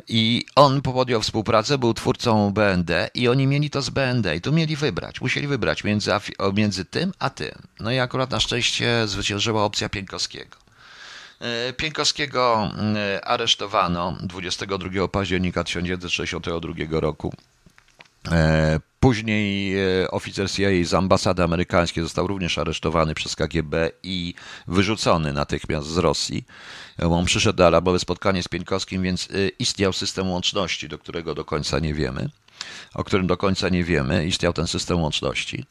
[0.08, 4.52] I on podjął współpracę, był twórcą BND i oni mieli to z BND i tu
[4.52, 6.12] mieli wybrać, musieli wybrać między,
[6.54, 7.62] między tym a tym.
[7.80, 10.58] No i akurat na szczęście zwyciężyła opcja Pienkowskiego.
[11.40, 17.34] E, Pienkowskiego e, aresztowano 22 października 1962 roku.
[18.32, 19.76] E, później
[20.10, 24.34] oficer CIA z ambasady amerykańskiej został również aresztowany przez KGB i
[24.68, 26.46] wyrzucony natychmiast z Rosji.
[27.00, 29.28] On przyszedł do Alabowe spotkanie z Pienkowskim, więc
[29.60, 32.30] istniał system łączności, do którego do końca nie wiemy,
[32.94, 34.26] o którym do końca nie wiemy.
[34.26, 35.66] Istniał ten system łączności.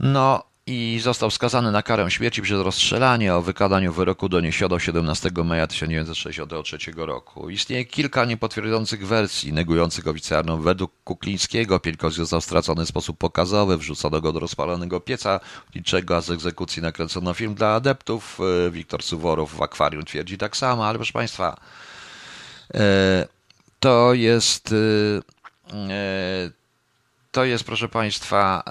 [0.00, 3.34] No i został skazany na karę śmierci przez rozstrzelanie.
[3.34, 7.50] O wykonaniu wyroku doniesiono 17 maja 1963 roku.
[7.50, 10.60] Istnieje kilka niepotwierdzących wersji negujących oficjalną.
[10.60, 15.40] Według Kuklińskiego Pieńkowski został stracony w sposób pokazowy, wrzucono go do rozpalonego pieca
[15.74, 18.38] niczego, a z egzekucji nakręcono film dla adeptów.
[18.66, 21.56] E, Wiktor Suworow w akwarium twierdzi tak samo, ale proszę Państwa,
[22.74, 23.26] e,
[23.80, 24.74] to jest
[25.72, 26.65] e,
[27.36, 28.62] to jest, proszę Państwa,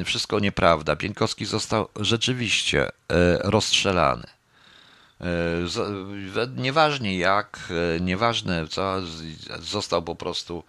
[0.00, 0.96] e, wszystko nieprawda.
[0.96, 2.92] Pienkowski został rzeczywiście e,
[3.38, 4.26] rozstrzelany.
[5.20, 5.26] E,
[6.56, 7.58] nieważnie jak,
[8.00, 8.96] nieważne co,
[9.60, 10.64] został po prostu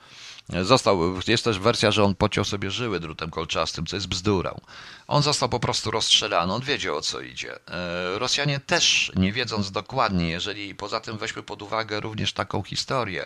[0.49, 4.61] Został, jest też wersja, że on pociął sobie żyły drutem kolczastym, co jest bzdurą.
[5.07, 7.59] On został po prostu rozstrzelany, on wiedział o co idzie.
[7.67, 13.25] E, Rosjanie też, nie wiedząc dokładnie, jeżeli poza tym weźmy pod uwagę również taką historię,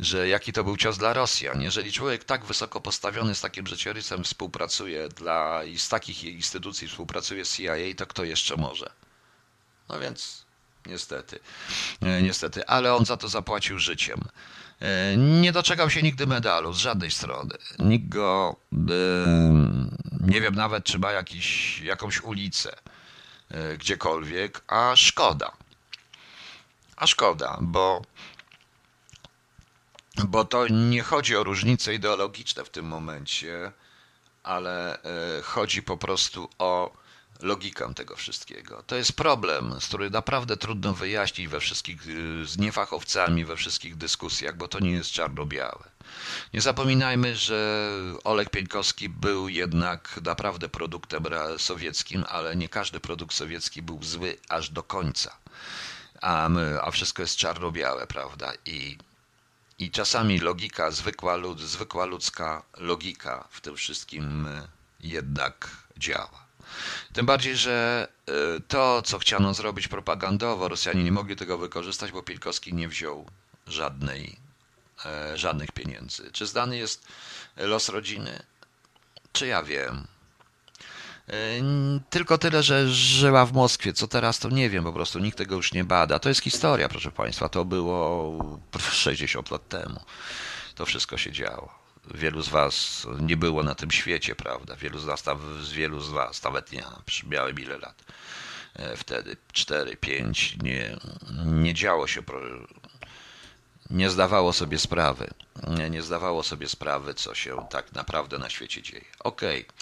[0.00, 1.62] że jaki to był cios dla Rosjan.
[1.62, 7.44] Jeżeli człowiek tak wysoko postawiony z takim życiorysem współpracuje dla, i z takich instytucji współpracuje
[7.44, 8.90] z CIA, to kto jeszcze może?
[9.88, 10.44] No więc
[10.86, 11.40] niestety,
[12.02, 14.20] e, niestety, ale on za to zapłacił życiem.
[14.80, 17.54] E, nie doczekał się nigdy medalu z żadnej strony.
[17.78, 18.76] Nikt go, e,
[20.20, 22.76] nie wiem nawet, czy ma jakiś, jakąś ulicę
[23.50, 25.52] e, gdziekolwiek, a szkoda.
[26.96, 28.02] A szkoda, bo,
[30.24, 33.72] bo to nie chodzi o różnice ideologiczne w tym momencie,
[34.42, 34.98] ale
[35.42, 36.99] chodzi po prostu o
[37.42, 38.82] logikę tego wszystkiego.
[38.86, 43.96] To jest problem, z który naprawdę trudno wyjaśnić we wszystkich, y, z niefachowcami, we wszystkich
[43.96, 45.90] dyskusjach, bo to nie jest czarno-białe.
[46.54, 47.90] Nie zapominajmy, że
[48.24, 51.24] Oleg Pieńkowski był jednak naprawdę produktem
[51.58, 55.36] sowieckim, ale nie każdy produkt sowiecki był zły aż do końca.
[56.20, 58.52] A, my, a wszystko jest czarno-białe, prawda?
[58.64, 58.98] I,
[59.78, 64.68] I czasami logika, zwykła, zwykła ludzka logika w tym wszystkim y,
[65.00, 66.49] jednak działa.
[67.12, 72.22] Tym bardziej, że y, to, co chciano zrobić propagandowo, Rosjanie nie mogli tego wykorzystać, bo
[72.22, 73.26] Pilkowski nie wziął
[73.66, 74.36] żadnej,
[75.06, 76.30] e, żadnych pieniędzy.
[76.32, 77.06] Czy znany jest
[77.56, 78.42] los rodziny?
[79.32, 80.06] Czy ja wiem?
[81.28, 81.32] E,
[82.10, 83.92] tylko tyle, że żyła w Moskwie.
[83.92, 86.18] Co teraz, to nie wiem, po prostu nikt tego już nie bada.
[86.18, 87.48] To jest historia, proszę Państwa.
[87.48, 90.00] To było 60 lat temu.
[90.74, 91.79] To wszystko się działo
[92.14, 94.76] wielu z was nie było na tym świecie, prawda?
[94.76, 95.24] Wielu z nas,
[95.60, 96.96] z wielu z was, nawet ja,
[97.26, 98.04] miałem ile lat
[98.74, 100.96] e, wtedy, 4, 5, nie,
[101.44, 102.22] nie działo się,
[103.90, 105.30] nie zdawało sobie sprawy,
[105.68, 109.04] nie, nie zdawało sobie sprawy, co się tak naprawdę na świecie dzieje.
[109.20, 109.60] Okej.
[109.60, 109.74] Okay.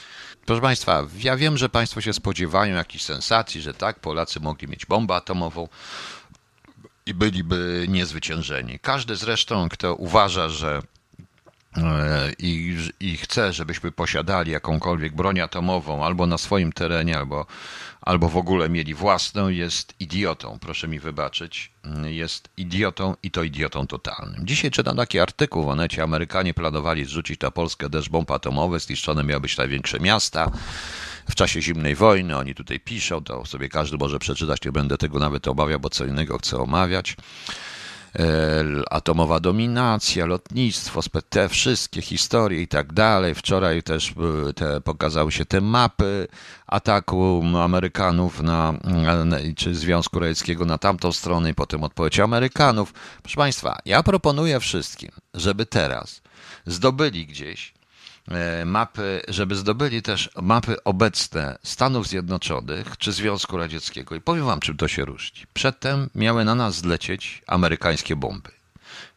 [0.47, 4.87] Proszę Państwa, ja wiem, że Państwo się spodziewają jakichś sensacji, że tak, Polacy mogli mieć
[4.87, 5.69] bombę atomową
[7.07, 8.79] i byliby niezwyciężeni.
[8.79, 10.83] Każdy zresztą, kto uważa, że
[12.39, 17.47] i, i chce, żebyśmy posiadali jakąkolwiek broń atomową albo na swoim terenie, albo,
[18.01, 20.59] albo w ogóle mieli własną, jest idiotą.
[20.61, 21.73] Proszę mi wybaczyć.
[22.05, 24.47] Jest idiotą i to idiotą totalnym.
[24.47, 26.03] Dzisiaj czytam taki artykuł w Onecie.
[26.03, 28.83] Amerykanie planowali zrzucić na Polskę deszcz bomb atomowych.
[28.83, 30.51] Zniszczone miały być największe miasta
[31.31, 32.37] w czasie zimnej wojny.
[32.37, 34.65] Oni tutaj piszą, to sobie każdy może przeczytać.
[34.65, 37.17] Nie będę tego nawet obawiał, bo co innego chcę omawiać.
[38.91, 43.35] Atomowa dominacja, lotnictwo, te wszystkie historie i tak dalej.
[43.35, 44.15] Wczoraj też
[44.57, 46.29] te, pokazały się te mapy
[46.67, 48.75] ataku Amerykanów na,
[49.57, 52.93] czy Związku Radzieckiego na tamtą stronę i potem odpowiedź Amerykanów.
[53.23, 56.23] Proszę Państwa, ja proponuję wszystkim, żeby teraz
[56.67, 57.78] zdobyli gdzieś
[58.65, 64.15] mapy, żeby zdobyli też mapy obecne Stanów Zjednoczonych czy Związku Radzieckiego.
[64.15, 65.47] I powiem wam, czym to się różni.
[65.55, 68.51] Przedtem miały na nas zlecieć amerykańskie bomby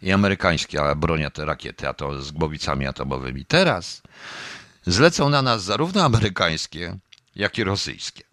[0.02, 3.45] i amerykańskie bronia te rakiety atom, z głowicami atomowymi.
[3.45, 4.02] Teraz
[4.86, 6.97] zlecą na nas zarówno amerykańskie,
[7.36, 8.24] jak i rosyjskie.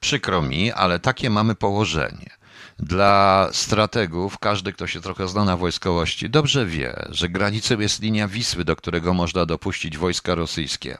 [0.00, 2.37] Przykro mi, ale takie mamy położenie.
[2.78, 8.28] Dla strategów, każdy, kto się trochę zna na wojskowości, dobrze wie, że granicą jest linia
[8.28, 10.98] Wisły, do którego można dopuścić wojska rosyjskie.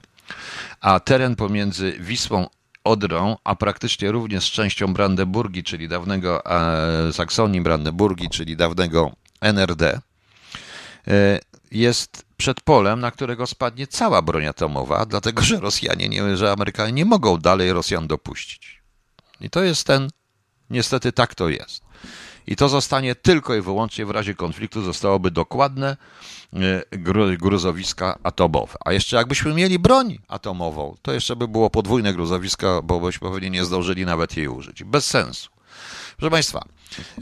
[0.80, 2.46] A teren pomiędzy Wisłą
[2.84, 10.00] Odrą, a praktycznie również częścią Brandenburgii, czyli dawnego e, Saksonii Brandenburgii, czyli dawnego NRD,
[11.70, 16.92] jest przed polem, na którego spadnie cała broń atomowa, dlatego że Rosjanie, nie, że Amerykanie
[16.92, 18.82] nie mogą dalej Rosjan dopuścić.
[19.40, 20.08] I to jest ten,
[20.70, 21.82] niestety tak to jest.
[22.46, 25.96] I to zostanie tylko i wyłącznie w razie konfliktu zostałoby dokładne
[26.52, 28.78] e, gruzowiska atomowe.
[28.84, 33.50] A jeszcze jakbyśmy mieli broń atomową, to jeszcze by było podwójne gruzowiska, bo byśmy pewnie
[33.50, 34.84] nie zdążyli nawet jej użyć.
[34.84, 35.57] Bez sensu.
[36.18, 36.64] Proszę Państwa,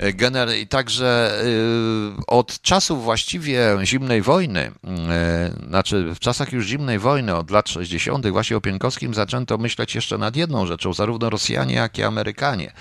[0.01, 4.71] e, i także e, od czasów właściwie zimnej wojny,
[5.11, 9.95] e, znaczy w czasach już zimnej wojny, od lat 60., właśnie o Pienkowskim zaczęto myśleć
[9.95, 12.73] jeszcze nad jedną rzeczą, zarówno Rosjanie, jak i Amerykanie.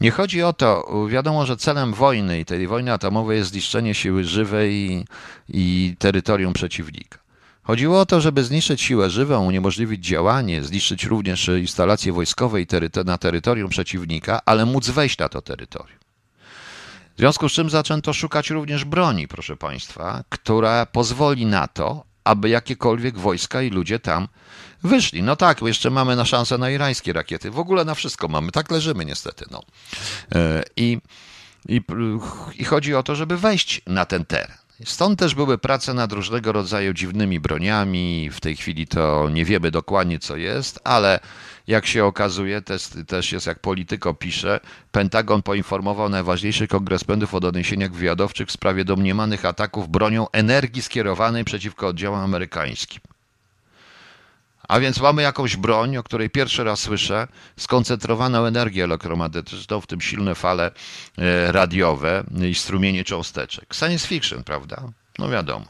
[0.00, 4.24] Nie chodzi o to, wiadomo, że celem wojny i tej wojny atomowej jest zniszczenie siły
[4.24, 5.04] żywej i,
[5.48, 7.29] i terytorium przeciwnika.
[7.62, 12.58] Chodziło o to, żeby zniszczyć siłę żywą, uniemożliwić działanie, zniszczyć również instalacje wojskowe
[13.04, 15.98] na terytorium przeciwnika, ale móc wejść na to terytorium.
[17.16, 22.48] W związku z czym zaczęto szukać również broni, proszę Państwa, która pozwoli na to, aby
[22.48, 24.28] jakiekolwiek wojska i ludzie tam
[24.82, 25.22] wyszli.
[25.22, 27.50] No tak, jeszcze mamy na szansę na irańskie rakiety.
[27.50, 28.52] W ogóle na wszystko mamy.
[28.52, 29.44] Tak leżymy niestety.
[29.50, 29.62] No.
[30.34, 30.98] E, I,
[31.68, 31.80] i,
[32.58, 34.59] I chodzi o to, żeby wejść na ten teren.
[34.84, 38.30] Stąd też były prace nad różnego rodzaju dziwnymi broniami.
[38.32, 41.20] W tej chwili to nie wiemy dokładnie, co jest, ale
[41.66, 44.60] jak się okazuje, też, też jest jak Polityko pisze,
[44.92, 51.86] Pentagon poinformował najważniejszych kongresmentów o doniesieniach wywiadowczych w sprawie domniemanych ataków bronią energii skierowanej przeciwko
[51.86, 53.00] oddziałom amerykańskim.
[54.70, 60.00] A więc mamy jakąś broń, o której pierwszy raz słyszę, skoncentrowaną energię elektromagnetyczną, w tym
[60.00, 60.70] silne fale
[61.18, 63.74] e, radiowe i strumienie cząsteczek.
[63.74, 64.82] Science fiction, prawda?
[65.18, 65.66] No wiadomo.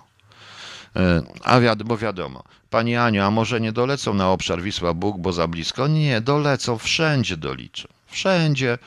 [0.97, 2.45] E, a wiad bo wiadomo.
[2.71, 5.89] Pani Aniu, a może nie dolecą na obszar Wisła Bóg, bo za blisko?
[5.89, 7.89] Nie, dolecą, wszędzie doliczą.
[8.07, 8.79] Wszędzie.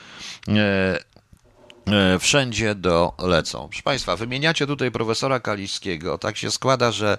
[0.48, 3.68] E, wszędzie dolecą.
[3.68, 6.18] Proszę Państwa, wymieniacie tutaj profesora Kaliskiego.
[6.18, 7.18] Tak się składa, że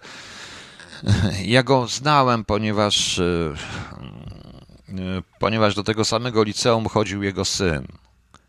[1.45, 3.53] ja go znałem, ponieważ, e,
[4.89, 7.87] e, ponieważ do tego samego liceum chodził jego syn.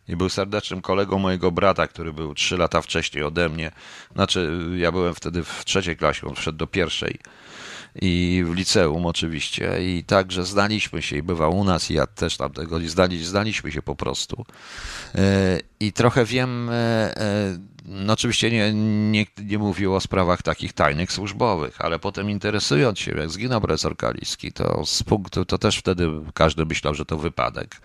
[0.09, 3.73] I był serdecznym kolegą mojego brata, który był trzy lata wcześniej ode mnie.
[4.14, 7.19] Znaczy, ja byłem wtedy w trzeciej klasie, on wszedł do pierwszej
[8.03, 12.37] i w liceum oczywiście i także znaliśmy się i bywał u nas i ja też
[12.37, 14.45] tam tego znali, znaliśmy się po prostu
[15.14, 16.71] e, i trochę wiem
[17.88, 18.72] no oczywiście nie,
[19.11, 23.96] nie, nie mówił o sprawach takich tajnych, służbowych, ale potem interesując się, jak zginął profesor
[23.96, 27.81] Kaliski, to z punktu, to też wtedy każdy myślał, że to wypadek.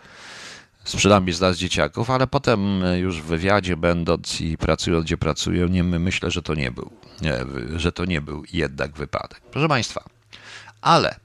[0.83, 6.31] Sprzedam z dzieciaków, ale potem już w wywiadzie będąc i pracując gdzie pracuję, nie, myślę,
[6.31, 7.37] że to nie był, nie,
[7.75, 9.41] że to nie był jednak wypadek.
[9.51, 10.03] Proszę Państwa,
[10.81, 11.19] ale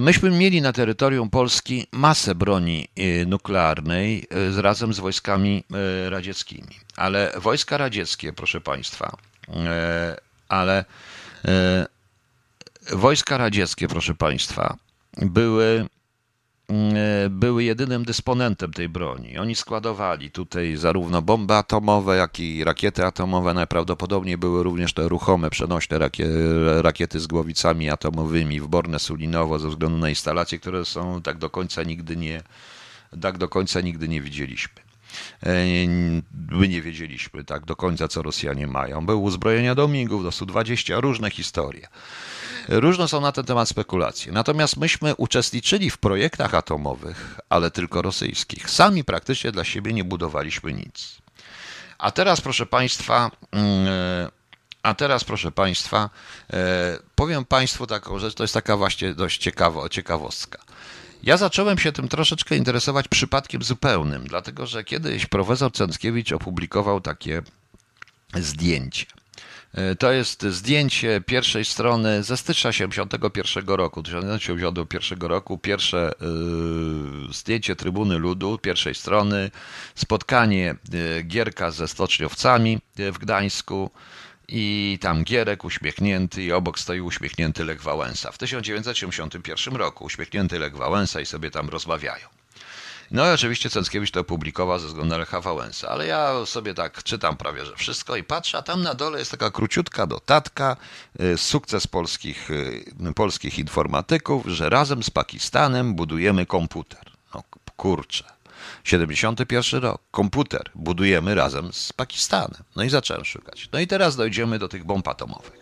[0.00, 4.26] myśmy mieli na terytorium Polski masę broni e, nuklearnej
[4.58, 5.64] e, razem z wojskami
[6.08, 9.16] radzieckimi, ale wojska radzieckie, proszę Państwa,
[10.48, 10.84] ale
[12.92, 14.76] wojska radzieckie, proszę Państwa,
[15.16, 15.97] były E,
[17.30, 19.38] były jedynym dysponentem tej broni.
[19.38, 23.54] Oni składowali tutaj zarówno bomby atomowe, jak i rakiety atomowe.
[23.54, 25.98] Najprawdopodobniej były również te ruchome, przenośne
[26.82, 31.50] rakiety z głowicami atomowymi w Borne Sulinowo ze względu na instalacje, które są tak do
[31.50, 32.42] końca nigdy nie,
[33.20, 34.74] tak do końca nigdy nie widzieliśmy.
[35.42, 35.64] E,
[36.50, 39.06] my nie wiedzieliśmy tak do końca, co Rosjanie mają.
[39.06, 41.88] Były uzbrojenia do migów, do Su-20, różne historie.
[42.68, 44.32] Różne są na ten temat spekulacje.
[44.32, 48.70] Natomiast myśmy uczestniczyli w projektach atomowych, ale tylko rosyjskich.
[48.70, 51.18] Sami praktycznie dla siebie nie budowaliśmy nic.
[51.98, 53.88] A teraz, proszę Państwa, mm,
[54.82, 56.10] a teraz, proszę Państwa,
[56.52, 60.58] e, powiem Państwu taką rzecz, to jest taka właśnie dość ciekawa, ciekawostka.
[61.22, 67.42] Ja zacząłem się tym troszeczkę interesować przypadkiem zupełnym, dlatego że kiedyś profesor Cęckiewicz opublikował takie
[68.34, 69.06] zdjęcie.
[69.74, 76.12] E, to jest zdjęcie pierwszej strony ze stycznia 1971 roku, 1971 roku, pierwsze
[77.30, 79.50] y, zdjęcie Trybuny Ludu, pierwszej strony,
[79.94, 83.90] spotkanie y, Gierka ze stoczniowcami w Gdańsku
[84.48, 88.32] i tam Gierek uśmiechnięty i obok stoi uśmiechnięty Lech Wałęsa.
[88.32, 92.37] W 1971 roku uśmiechnięty Lech Wałęsa i sobie tam rozmawiają.
[93.10, 97.02] No i oczywiście Cęckiewicz to opublikował ze względu na Lecha Wałęsa, ale ja sobie tak
[97.02, 100.76] czytam prawie, że wszystko i patrzę, a tam na dole jest taka króciutka dotatka,
[101.20, 107.10] y, sukces polskich, y, polskich informatyków, że razem z Pakistanem budujemy komputer.
[107.34, 107.42] No
[107.76, 108.24] kurczę.
[108.84, 112.62] 71 rok, komputer budujemy razem z Pakistanem.
[112.76, 113.68] No i zacząłem szukać.
[113.72, 115.52] No i teraz dojdziemy do tych bomb atomowych.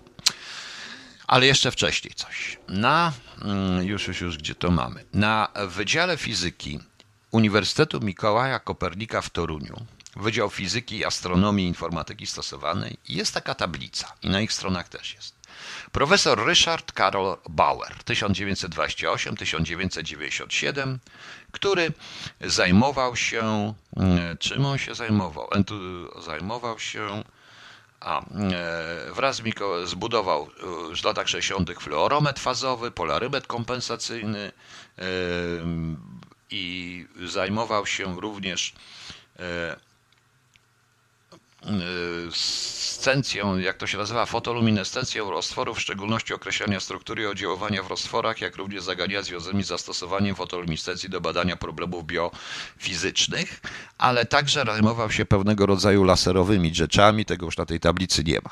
[1.26, 2.58] Ale jeszcze wcześniej coś.
[2.68, 3.12] Na,
[3.42, 5.04] mm, już, już, już, gdzie to mamy?
[5.14, 6.80] Na Wydziale Fizyki
[7.30, 12.96] Uniwersytetu Mikołaja Kopernika w Toruniu Wydział Fizyki, Astronomii i Informatyki Stosowanej.
[13.08, 15.34] Jest taka tablica i na ich stronach też jest.
[15.92, 20.98] Profesor Richard Karol Bauer, 1928-1997,
[21.50, 21.92] który
[22.40, 25.48] zajmował się, mm, czym on się zajmował?
[26.24, 27.24] Zajmował się,
[28.00, 28.24] a, e,
[29.12, 30.48] wraz z Miko zbudował
[30.96, 31.80] w latach 60.
[31.80, 34.52] fluorometr fazowy, polarymetr kompensacyjny
[34.98, 35.02] e,
[36.50, 38.74] i zajmował się również
[39.38, 39.76] e,
[42.30, 48.40] scencją, jak to się nazywa, fotoluminescencją roztworów, w szczególności określania struktury i oddziaływania w roztworach,
[48.40, 53.60] jak również zagadnienia związanymi z zastosowaniem fotoluminescencji do badania problemów biofizycznych,
[53.98, 58.50] ale także zajmował się pewnego rodzaju laserowymi rzeczami, tego już na tej tablicy nie ma.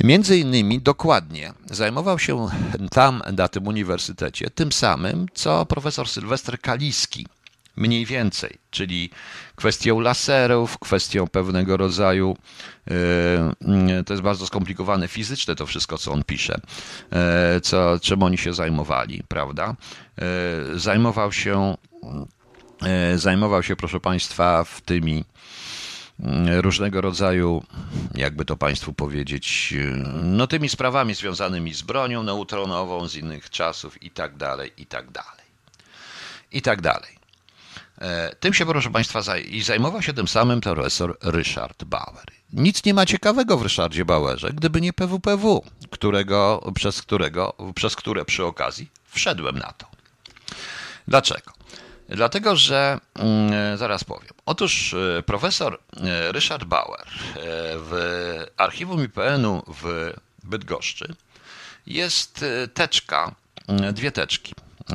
[0.00, 2.48] Między innymi dokładnie zajmował się
[2.90, 7.26] tam na tym uniwersytecie tym samym, co profesor Sylwester Kaliski,
[7.76, 9.10] mniej więcej, czyli
[9.56, 12.36] kwestią laserów, kwestią pewnego rodzaju,
[12.90, 16.60] e, to jest bardzo skomplikowane fizyczne to wszystko, co on pisze,
[17.12, 19.74] e, co, czym oni się zajmowali, prawda?
[20.18, 21.76] E, zajmował się,
[23.16, 25.24] zajmował się, proszę Państwa, w tymi
[26.60, 27.64] różnego rodzaju,
[28.14, 29.74] jakby to Państwu powiedzieć,
[30.22, 35.10] no tymi sprawami związanymi z bronią neutronową z innych czasów i tak dalej, i tak
[35.10, 35.44] dalej.
[36.52, 37.18] I tak dalej.
[37.98, 42.24] E, tym się, proszę Państwa, i zajmował się tym samym profesor Ryszard Bauer.
[42.52, 48.24] Nic nie ma ciekawego w Ryszardzie Bauerze, gdyby nie PWPW, którego, przez, którego, przez które
[48.24, 49.86] przy okazji wszedłem na to.
[51.08, 51.52] Dlaczego?
[52.08, 54.30] Dlatego, że mm, zaraz powiem.
[54.46, 57.06] Otóż e, profesor e, Ryszard Bauer
[57.76, 60.12] w archiwum IPN-u w
[60.44, 61.14] Bydgoszczy
[61.86, 62.44] jest
[62.74, 63.34] teczka,
[63.92, 64.54] dwie teczki.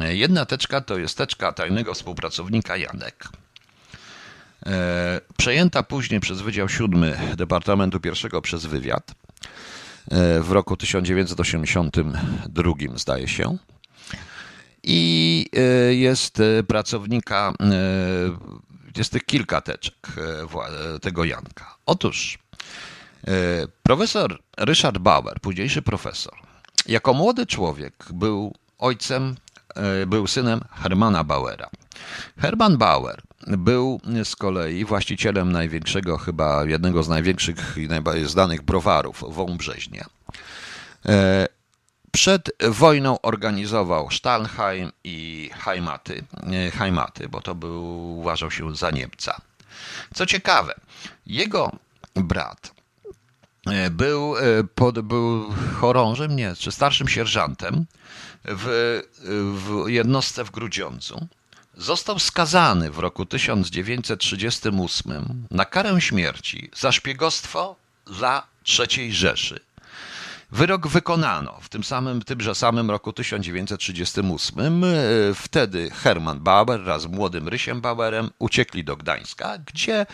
[0.10, 3.30] Jedna teczka to jest teczka tajnego współpracownika Janek.
[4.66, 7.99] E, przejęta później przez Wydział Siódmy Departamentu
[8.38, 9.12] I przez wywiad
[10.12, 13.57] e, w roku 1982, zdaje się.
[14.84, 17.54] I e, jest pracownika,
[18.98, 20.08] jest tych kilka teczek
[21.02, 21.76] tego Janka.
[21.86, 22.40] Otóż
[23.84, 26.34] profesor Richard Bauer, późniejszy profesor,
[26.86, 29.36] jako młody człowiek był ojcem
[29.76, 31.70] E, był synem Hermana Bauera.
[32.38, 39.24] Herman Bauer był z kolei właścicielem największego, chyba jednego z największych i najbardziej znanych browarów
[39.30, 40.06] w Wąbrzeźnie.
[42.20, 48.91] E, przed wojną organizował Stalheim i Heimaty, e, Heimaty, bo to był, uważał się za
[48.91, 49.41] Niemca.
[50.13, 50.80] Co ciekawe,
[51.26, 51.72] jego
[52.15, 52.74] brat
[53.91, 54.36] był,
[54.76, 57.86] pod, był chorążym, nie, czy starszym sierżantem
[58.45, 58.99] w,
[59.55, 61.28] w jednostce w Grudziądzu.
[61.78, 68.47] Został skazany w roku 1938 na karę śmierci za szpiegostwo dla
[68.80, 69.59] III Rzeszy.
[70.52, 74.84] Wyrok wykonano w tym samym, tymże samym roku 1938.
[75.36, 80.06] Wtedy Hermann Bauer wraz z młodym Rysiem Bauerem uciekli do Gdańska, gdzie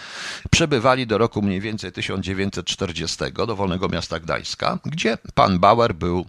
[0.51, 3.17] przebywali do roku mniej więcej 1940
[3.47, 6.25] do wolnego miasta Gdańska, gdzie pan Bauer był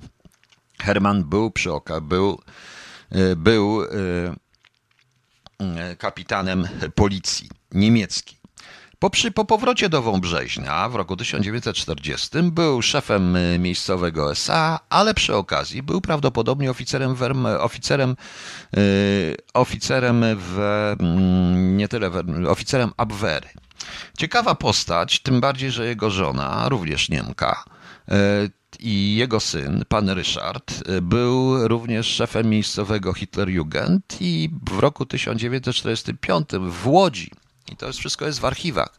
[0.78, 2.40] Herman był przy oka, był,
[3.10, 3.88] e, był e,
[5.58, 8.35] e, kapitanem policji niemieckiej.
[8.98, 15.34] Po, przy, po powrocie do Wąbrzeźnia w roku 1940 był szefem miejscowego SA, ale przy
[15.34, 17.22] okazji był prawdopodobnie oficerem, w,
[17.60, 18.16] oficerem,
[19.54, 20.58] oficerem w,
[21.00, 22.10] mm, nie tyle,
[22.48, 23.48] oficerem Abwehry.
[24.18, 27.64] Ciekawa postać, tym bardziej, że jego żona, również Niemka,
[28.80, 36.88] i jego syn, pan Ryszard, był również szefem miejscowego Hitlerjugend i w roku 1945 w
[36.88, 37.30] Łodzi,
[37.72, 38.98] i to wszystko jest w archiwach,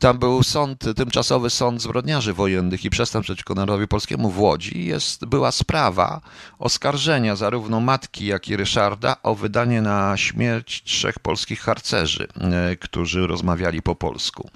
[0.00, 5.24] tam był sąd, tymczasowy sąd zbrodniarzy wojennych i przestępstw przeciwko narodowi polskiemu w Łodzi, jest,
[5.24, 6.20] była sprawa
[6.58, 13.26] oskarżenia zarówno matki, jak i Ryszarda o wydanie na śmierć trzech polskich harcerzy, e, którzy
[13.26, 14.50] rozmawiali po polsku.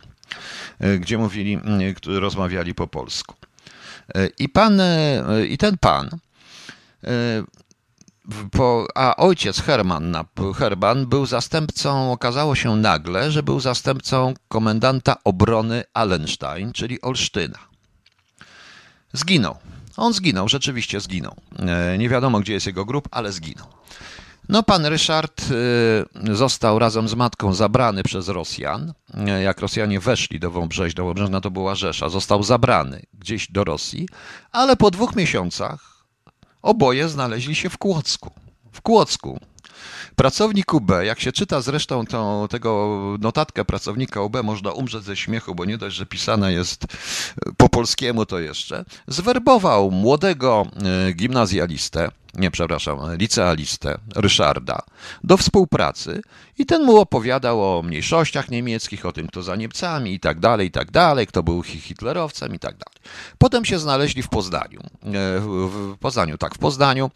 [0.80, 1.58] E, gdzie mówili,
[1.96, 3.34] którzy rozmawiali po polsku.
[4.14, 6.10] E, I pan, e, i ten pan,
[8.58, 10.16] e, a ojciec Herman,
[10.56, 17.58] Herman był zastępcą, okazało się nagle, że był zastępcą komendanta obrony Allenstein, czyli Olsztyna.
[19.12, 19.56] Zginął.
[19.96, 21.36] On zginął, rzeczywiście zginął.
[21.98, 23.66] Nie wiadomo, gdzie jest jego grób, ale zginął.
[24.48, 25.50] No, pan Ryszard
[26.30, 28.94] y, został razem z matką zabrany przez Rosjan.
[29.42, 34.08] Jak Rosjanie weszli do Wąbrzeźna, Wąbrzeźna to była Rzesza, został zabrany gdzieś do Rosji,
[34.52, 35.93] ale po dwóch miesiącach
[36.64, 38.30] oboje znaleźli się w Kłodzku.
[38.72, 39.40] W Kłodzku.
[40.16, 45.54] Pracownik UB, jak się czyta zresztą tą, tego notatkę pracownika UB, można umrzeć ze śmiechu,
[45.54, 46.86] bo nie dość, że pisana jest
[47.56, 50.66] po polskiemu to jeszcze, zwerbował młodego
[51.08, 54.82] e, gimnazjalistę, nie przepraszam, licealistę Ryszarda
[55.24, 56.22] do współpracy
[56.58, 60.68] i ten mu opowiadał o mniejszościach niemieckich, o tym, kto za Niemcami i tak dalej,
[60.68, 63.10] i tak dalej, kto był hitlerowcem i tak dalej.
[63.38, 67.10] Potem się znaleźli w Poznaniu, e, w Poznaniu, tak, w Poznaniu,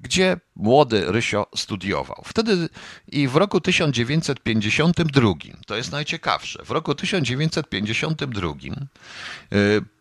[0.00, 2.22] gdzie młody Rysio studiował.
[2.24, 2.68] Wtedy
[3.08, 5.34] i w roku 1952,
[5.66, 8.76] to jest najciekawsze, w roku 1952 e,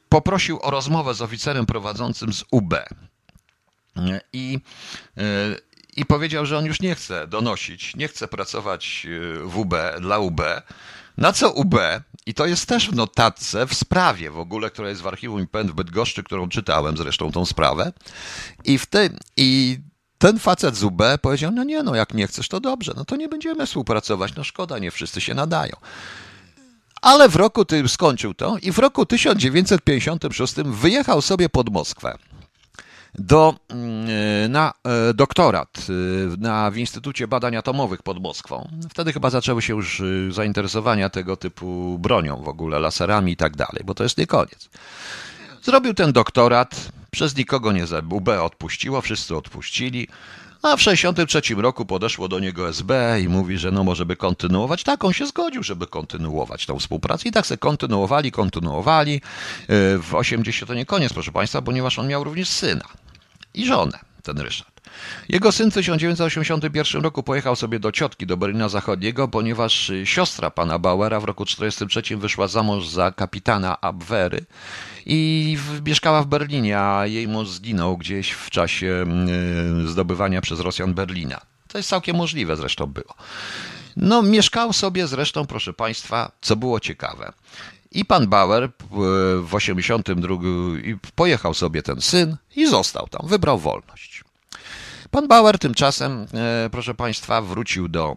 [0.09, 2.73] poprosił o rozmowę z oficerem prowadzącym z UB.
[4.33, 4.59] I,
[5.17, 5.21] e,
[5.97, 10.19] I powiedział, że on już nie chce donosić, nie chce pracować e, w UB, dla
[10.19, 10.41] UB.
[11.17, 11.75] Na co UB,
[12.25, 15.67] i to jest też w notatce, w sprawie w ogóle, która jest w archiwum IPN
[15.67, 17.93] w Bydgoszczy, którą czytałem zresztą tą sprawę.
[18.63, 19.79] I, w te, i
[20.17, 23.15] ten facet z UB powiedział, no nie, no jak nie chcesz, to dobrze, no to
[23.15, 25.75] nie będziemy współpracować, no szkoda, nie wszyscy się nadają.
[27.01, 32.17] Ale w roku tym skończył to i w roku 1956 wyjechał sobie pod Moskwę
[33.19, 35.93] do, mm, na e, doktorat e,
[36.37, 38.69] na, w Instytucie Badań Atomowych pod Moskwą.
[38.89, 43.55] Wtedy chyba zaczęły się już e, zainteresowania tego typu bronią w ogóle, laserami i tak
[43.55, 44.69] dalej, bo to jest nie koniec.
[45.63, 50.07] Zrobił ten doktorat, przez nikogo nie zabił, B odpuściło, wszyscy odpuścili.
[50.63, 54.83] A w 1963 roku podeszło do niego SB i mówi, że no może by kontynuować.
[54.83, 57.29] Tak, on się zgodził, żeby kontynuować tą współpracę.
[57.29, 59.21] I tak se kontynuowali, kontynuowali.
[59.99, 62.83] W 80 to nie koniec, proszę Państwa, ponieważ on miał również syna
[63.53, 64.81] i żonę, ten Ryszard.
[65.29, 70.79] Jego syn w 1981 roku pojechał sobie do ciotki do Berlina Zachodniego, ponieważ siostra pana
[70.79, 74.45] Bauera w roku 1943 wyszła za mąż za kapitana Abwehry
[75.05, 80.93] i mieszkała w Berlinie, a jej mąż zginął gdzieś w czasie mm, zdobywania przez Rosjan
[80.93, 81.41] Berlina.
[81.67, 83.13] To jest całkiem możliwe zresztą było.
[83.97, 87.33] No, mieszkał sobie zresztą, proszę Państwa, co było ciekawe.
[87.91, 88.69] I pan Bauer
[89.41, 90.35] w 82
[91.15, 94.23] pojechał sobie ten syn i został tam, wybrał wolność.
[95.11, 98.15] Pan Bauer tymczasem, e, proszę Państwa, wrócił do,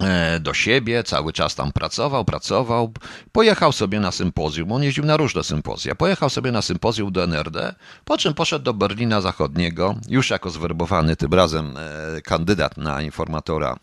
[0.00, 2.92] e, do siebie, cały czas tam pracował, pracował.
[3.32, 5.94] Pojechał sobie na sympozjum, on jeździł na różne sympozja.
[5.94, 7.74] Pojechał sobie na sympozjum do NRD,
[8.04, 13.76] po czym poszedł do Berlina Zachodniego, już jako zwerbowany tym razem e, kandydat na informatora,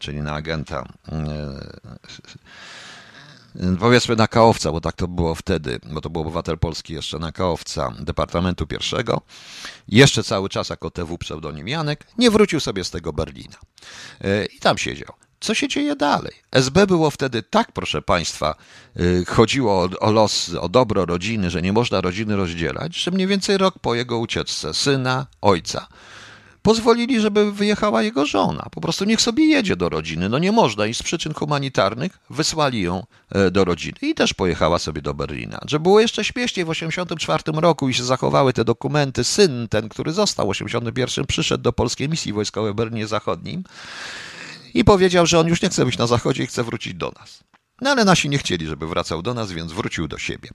[0.00, 0.84] czyli na agenta
[3.80, 7.32] powiedzmy na Kaowca, bo tak to było wtedy, bo to był obywatel polski jeszcze na
[7.32, 9.20] Kaowca Departamentu Pierwszego,
[9.88, 13.56] jeszcze cały czas jako TW pseudonim Janek, nie wrócił sobie z tego Berlina.
[14.20, 15.14] E, I tam siedział.
[15.40, 16.32] Co się dzieje dalej?
[16.50, 18.54] SB było wtedy tak, proszę Państwa,
[18.96, 23.26] e, chodziło o, o los, o dobro rodziny, że nie można rodziny rozdzielać, że mniej
[23.26, 25.88] więcej rok po jego ucieczce syna, ojca,
[26.64, 28.66] pozwolili, żeby wyjechała jego żona.
[28.70, 30.28] Po prostu niech sobie jedzie do rodziny.
[30.28, 34.78] No nie można i z przyczyn humanitarnych wysłali ją e, do rodziny i też pojechała
[34.78, 35.60] sobie do Berlina.
[35.66, 39.24] Że było jeszcze śmieszniej w 1984 roku i się zachowały te dokumenty.
[39.24, 43.64] Syn ten, który został w 1981, przyszedł do polskiej misji wojskowej w Berlinie Zachodnim
[44.74, 47.44] i powiedział, że on już nie chce być na zachodzie i chce wrócić do nas.
[47.80, 50.50] No ale nasi nie chcieli, żeby wracał do nas, więc wrócił do siebie.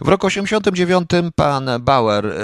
[0.00, 2.34] W roku 89 pan Bauer e,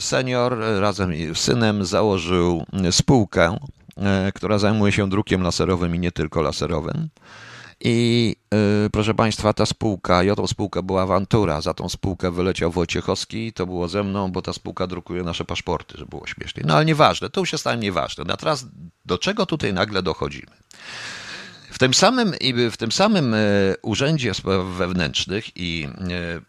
[0.00, 3.58] senior razem z synem założył spółkę,
[3.96, 7.08] e, która zajmuje się drukiem laserowym i nie tylko laserowym.
[7.80, 11.60] I yy, proszę Państwa, ta spółka, o tą spółkę była awantura.
[11.60, 15.98] Za tą spółkę wyleciał Wojciechowski, to było ze mną, bo ta spółka drukuje nasze paszporty,
[15.98, 16.62] że było śmiesznie.
[16.66, 18.24] No ale nieważne, to już jest tam nieważne.
[18.26, 18.66] No teraz
[19.04, 20.52] do czego tutaj nagle dochodzimy?
[21.78, 22.32] W tym samym,
[22.70, 23.38] w tym samym e,
[23.82, 26.40] Urzędzie Spraw Wewnętrznych i e,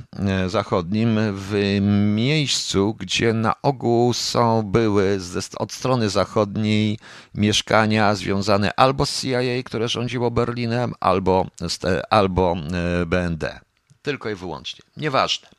[0.47, 1.79] zachodnim, w
[2.15, 5.19] miejscu, gdzie na ogół są, były
[5.59, 6.99] od strony zachodniej
[7.35, 11.47] mieszkania związane albo z CIA, które rządziło Berlinem, albo,
[12.11, 12.57] albo
[13.07, 13.61] BND.
[14.03, 14.81] Tylko i wyłącznie.
[14.97, 15.54] Nieważne.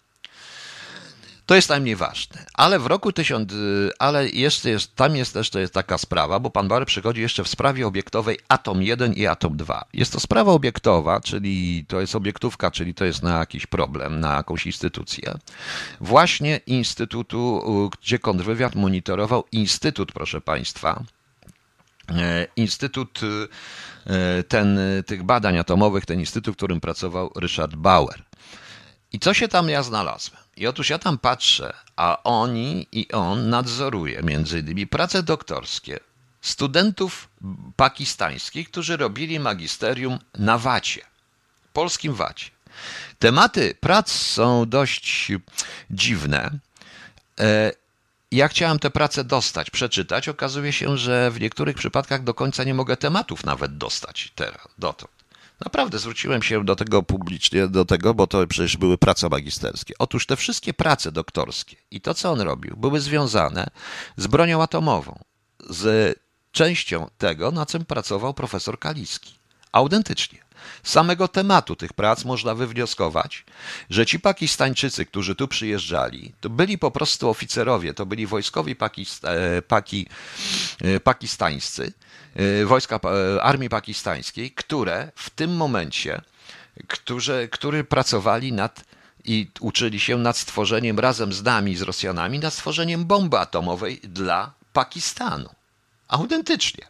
[1.46, 2.46] To jest najmniej ważne.
[2.54, 3.54] Ale w roku 1000,
[4.00, 7.44] ale jeszcze jest, tam jest też to jest taka sprawa, bo pan Bauer przychodzi jeszcze
[7.44, 9.86] w sprawie obiektowej Atom 1 i Atom 2.
[9.94, 14.36] Jest to sprawa obiektowa, czyli to jest obiektówka, czyli to jest na jakiś problem, na
[14.36, 15.34] jakąś instytucję.
[16.02, 17.62] Właśnie instytutu,
[18.00, 21.04] gdzie kontrwywiad monitorował instytut, proszę państwa,
[22.10, 23.20] e, Instytut
[24.06, 28.24] e, ten, tych badań atomowych, ten instytut, w którym pracował Richard Bauer.
[29.14, 30.45] I co się tam ja znalazłem?
[30.56, 36.00] I otóż ja tam patrzę, a oni i on nadzoruje między innymi prace doktorskie
[36.42, 37.30] studentów
[37.76, 41.02] pakistańskich, którzy robili magisterium na Wacie,
[41.74, 42.50] polskim Wacie.
[43.20, 45.32] Tematy prac są dość
[45.90, 46.60] dziwne,
[47.40, 47.72] e,
[48.32, 50.30] ja chciałem tę pracę dostać, przeczytać.
[50.30, 55.15] Okazuje się, że w niektórych przypadkach do końca nie mogę tematów nawet dostać teraz, dotąd.
[55.66, 59.94] Naprawdę zwróciłem się do tego publicznie, do tego, bo to przecież były prace magisterskie.
[60.00, 63.68] Otóż te wszystkie prace doktorskie i to, co on robił, były związane
[64.18, 65.20] z bronią atomową,
[65.70, 66.16] z
[66.52, 69.34] częścią tego, na czym pracował profesor Kaliski.
[69.72, 70.45] Autentycznie.
[70.84, 73.44] Z samego tematu tych prac można wywnioskować,
[73.90, 79.30] że ci Pakistańczycy, którzy tu przyjeżdżali, to byli po prostu oficerowie, to byli wojskowi pakista,
[79.32, 80.08] e, paki,
[80.82, 81.94] e, pakistańscy,
[82.36, 83.00] e, wojska
[83.42, 86.22] armii pakistańskiej, które w tym momencie,
[86.88, 88.84] którzy, którzy pracowali nad
[89.26, 94.54] i uczyli się nad stworzeniem razem z nami, z Rosjanami, nad stworzeniem bomby atomowej dla
[94.74, 95.50] Pakistanu.
[96.08, 96.86] Autentycznie.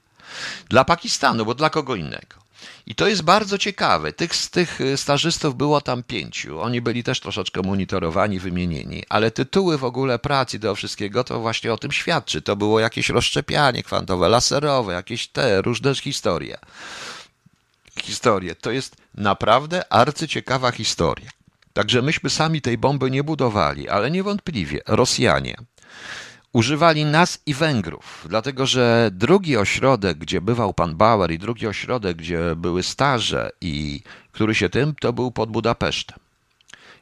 [0.70, 2.45] Dla Pakistanu, bo dla kogo innego.
[2.88, 4.14] I to jest bardzo ciekawe.
[4.14, 6.62] Tych, z tych y, stażystów było tam pięciu.
[6.62, 11.74] Oni byli też troszeczkę monitorowani, wymienieni, ale tytuły w ogóle pracy do wszystkiego to właśnie
[11.74, 12.42] o tym świadczy.
[12.42, 16.58] To było jakieś rozszczepianie kwantowe, laserowe, jakieś te różne historie.
[18.02, 18.56] Historie.
[18.56, 21.30] To jest naprawdę arcyciekawa historia.
[21.74, 25.56] Także myśmy sami tej bomby nie budowali, ale niewątpliwie Rosjanie
[26.56, 32.18] używali nas i Węgrów, dlatego że drugi ośrodek, gdzie bywał pan Bauer i drugi ośrodek,
[32.18, 34.02] gdzie były staże i
[34.32, 36.20] który się tym, to był pod Budapesztem.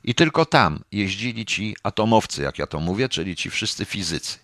[0.04, 4.43] I tylko tam jeździli ci atomowcy, jak ja to mówię, czyli ci wszyscy fizycy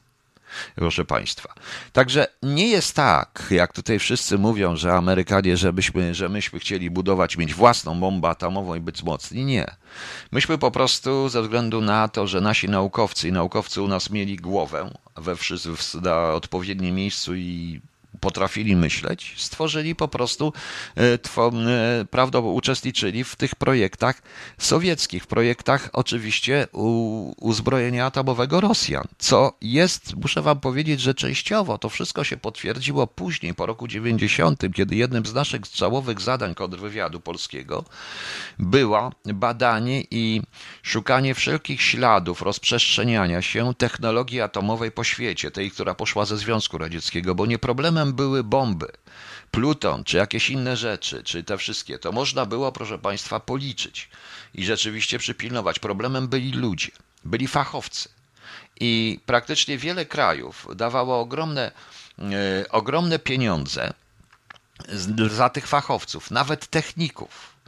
[0.76, 1.54] proszę Państwa.
[1.94, 7.38] Także nie jest tak, jak tutaj wszyscy mówią, że Amerykanie, żebyśmy, że myśmy chcieli budować,
[7.38, 9.46] mieć własną bombę atomową i być mocni.
[9.46, 9.76] Nie.
[10.32, 14.38] Myśmy po prostu ze względu na to, że nasi naukowcy i naukowcy u nas mieli
[14.38, 15.36] głowę we
[16.02, 17.82] na odpowiednim miejscu i
[18.20, 20.54] potrafili myśleć, stworzyli po prostu,
[20.98, 24.22] e, e, prawda, uczestniczyli w tych projektach
[24.58, 26.68] sowieckich, w projektach oczywiście
[27.38, 33.54] uzbrojenia atomowego Rosjan, co jest, muszę wam powiedzieć, że częściowo to wszystko się potwierdziło później,
[33.54, 37.86] po roku 90, kiedy jednym z naszych czołowych zadań kontrwywiadu polskiego
[38.60, 40.42] było badanie i
[40.82, 47.36] szukanie wszelkich śladów rozprzestrzeniania się technologii atomowej po świecie, tej, która poszła ze Związku Radzieckiego,
[47.36, 48.92] bo nie problemem były bomby,
[49.52, 54.10] pluton, czy jakieś inne rzeczy, czy te wszystkie, to można było, proszę Państwa, policzyć
[54.54, 55.80] i rzeczywiście przypilnować.
[55.80, 56.92] Problemem byli ludzie,
[57.26, 58.10] byli fachowcy.
[58.80, 61.72] I praktycznie wiele krajów dawało ogromne,
[62.20, 63.94] e, ogromne pieniądze
[65.32, 67.59] za tych fachowców, nawet techników.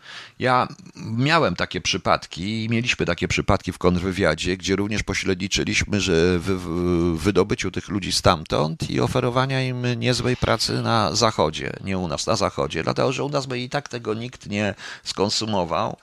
[0.42, 6.46] Ja miałem takie przypadki i mieliśmy takie przypadki w kontrwywiadzie, gdzie również pośredniczyliśmy, że w,
[6.46, 12.28] w wydobyciu tych ludzi stamtąd i oferowania im niezłej pracy na zachodzie, nie u nas,
[12.28, 15.98] na zachodzie, dlatego że u nas by i tak tego nikt nie skonsumował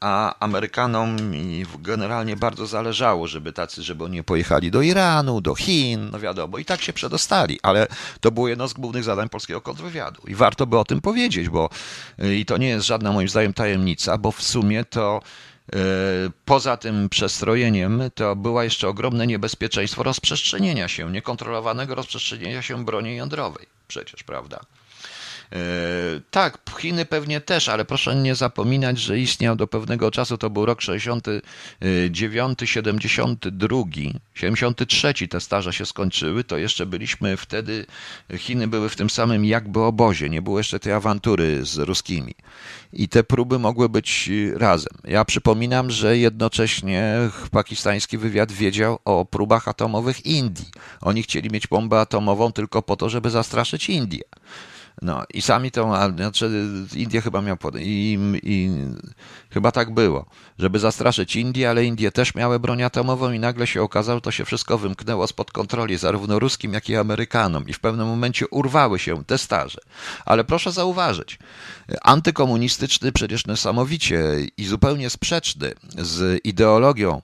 [0.00, 1.16] a Amerykanom
[1.78, 6.64] generalnie bardzo zależało, żeby tacy, żeby oni pojechali do Iranu, do Chin, no wiadomo, i
[6.64, 7.86] tak się przedostali, ale
[8.20, 11.70] to było jedno z głównych zadań polskiego kontrwywiadu i warto by o tym powiedzieć, bo
[12.24, 15.22] y, i to nie jest żadna moim zdaniem tajemnica, bo w sumie to
[15.74, 15.76] y,
[16.44, 23.66] Poza tym przestrojeniem to było jeszcze ogromne niebezpieczeństwo rozprzestrzenienia się, niekontrolowanego rozprzestrzenienia się broni jądrowej.
[23.88, 24.60] Przecież, prawda?
[25.52, 30.50] E, tak, Chiny pewnie też, ale proszę nie zapominać, że istniał do pewnego czasu, to
[30.50, 33.76] był rok 69, 72,
[34.34, 37.86] 73 te staże się skończyły, to jeszcze byliśmy wtedy,
[38.36, 42.34] Chiny były w tym samym jakby obozie, nie było jeszcze tej awantury z ruskimi.
[42.92, 44.92] I te próby mogły być razem.
[45.04, 47.14] Ja przypominam, że jednocześnie
[47.50, 50.68] pakistański wywiad wiedział o próbach atomowych Indii.
[51.00, 54.22] Oni chcieli mieć bombę atomową tylko po to, żeby zastraszyć Indię.
[55.02, 56.50] No i sami to, znaczy
[56.94, 57.74] Indie chyba miał, pod...
[57.78, 58.70] I, i
[59.50, 60.26] chyba tak było,
[60.58, 64.44] żeby zastraszyć Indię, ale Indie też miały broń atomową i nagle się okazało, to się
[64.44, 69.24] wszystko wymknęło spod kontroli zarówno ruskim, jak i Amerykanom i w pewnym momencie urwały się
[69.24, 69.80] te starze.
[70.24, 71.38] Ale proszę zauważyć,
[72.02, 74.22] antykomunistyczny przecież niesamowicie
[74.56, 77.22] i zupełnie sprzeczny z ideologią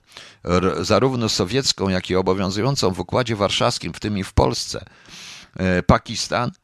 [0.81, 4.85] zarówno sowiecką, jak i obowiązującą w Układzie Warszawskim, w tym i w Polsce,
[5.57, 6.51] e, Pakistan–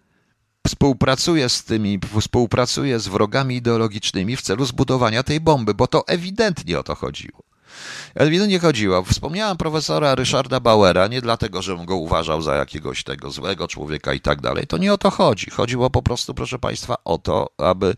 [0.67, 6.79] współpracuje z tymi, współpracuje z wrogami ideologicznymi w celu zbudowania tej bomby, bo to ewidentnie
[6.79, 7.43] o to chodziło.
[8.15, 9.03] Ewidentnie chodziło.
[9.03, 14.19] Wspomniałem profesora Ryszarda Bauera, nie dlatego, żebym go uważał za jakiegoś tego złego człowieka i
[14.19, 14.67] tak dalej.
[14.67, 15.49] To nie o to chodzi.
[15.49, 17.95] Chodziło po prostu, proszę Państwa, o to, aby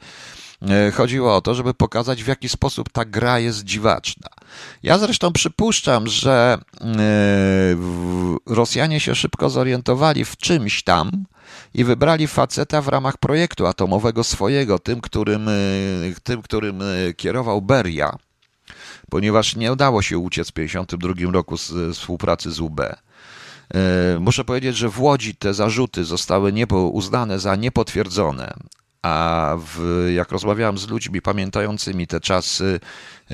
[0.62, 4.28] e, chodziło o to, żeby pokazać, w jaki sposób ta gra jest dziwaczna.
[4.84, 6.86] Ja zresztą przypuszczam, że e,
[8.46, 11.26] Rosjanie się szybko zorientowali w czymś tam,
[11.76, 17.62] i wybrali faceta w ramach projektu atomowego swojego, tym, którym, y, tym, którym y, kierował
[17.62, 18.18] Beria.
[19.10, 22.82] ponieważ nie udało się uciec w 1952 roku z współpracy z UB.
[24.20, 26.54] Muszę powiedzieć, że w Łodzi te zarzuty zostały
[26.92, 28.54] uznane za niepotwierdzone,
[29.02, 32.80] a w, jak rozmawiałem z ludźmi pamiętającymi te czasy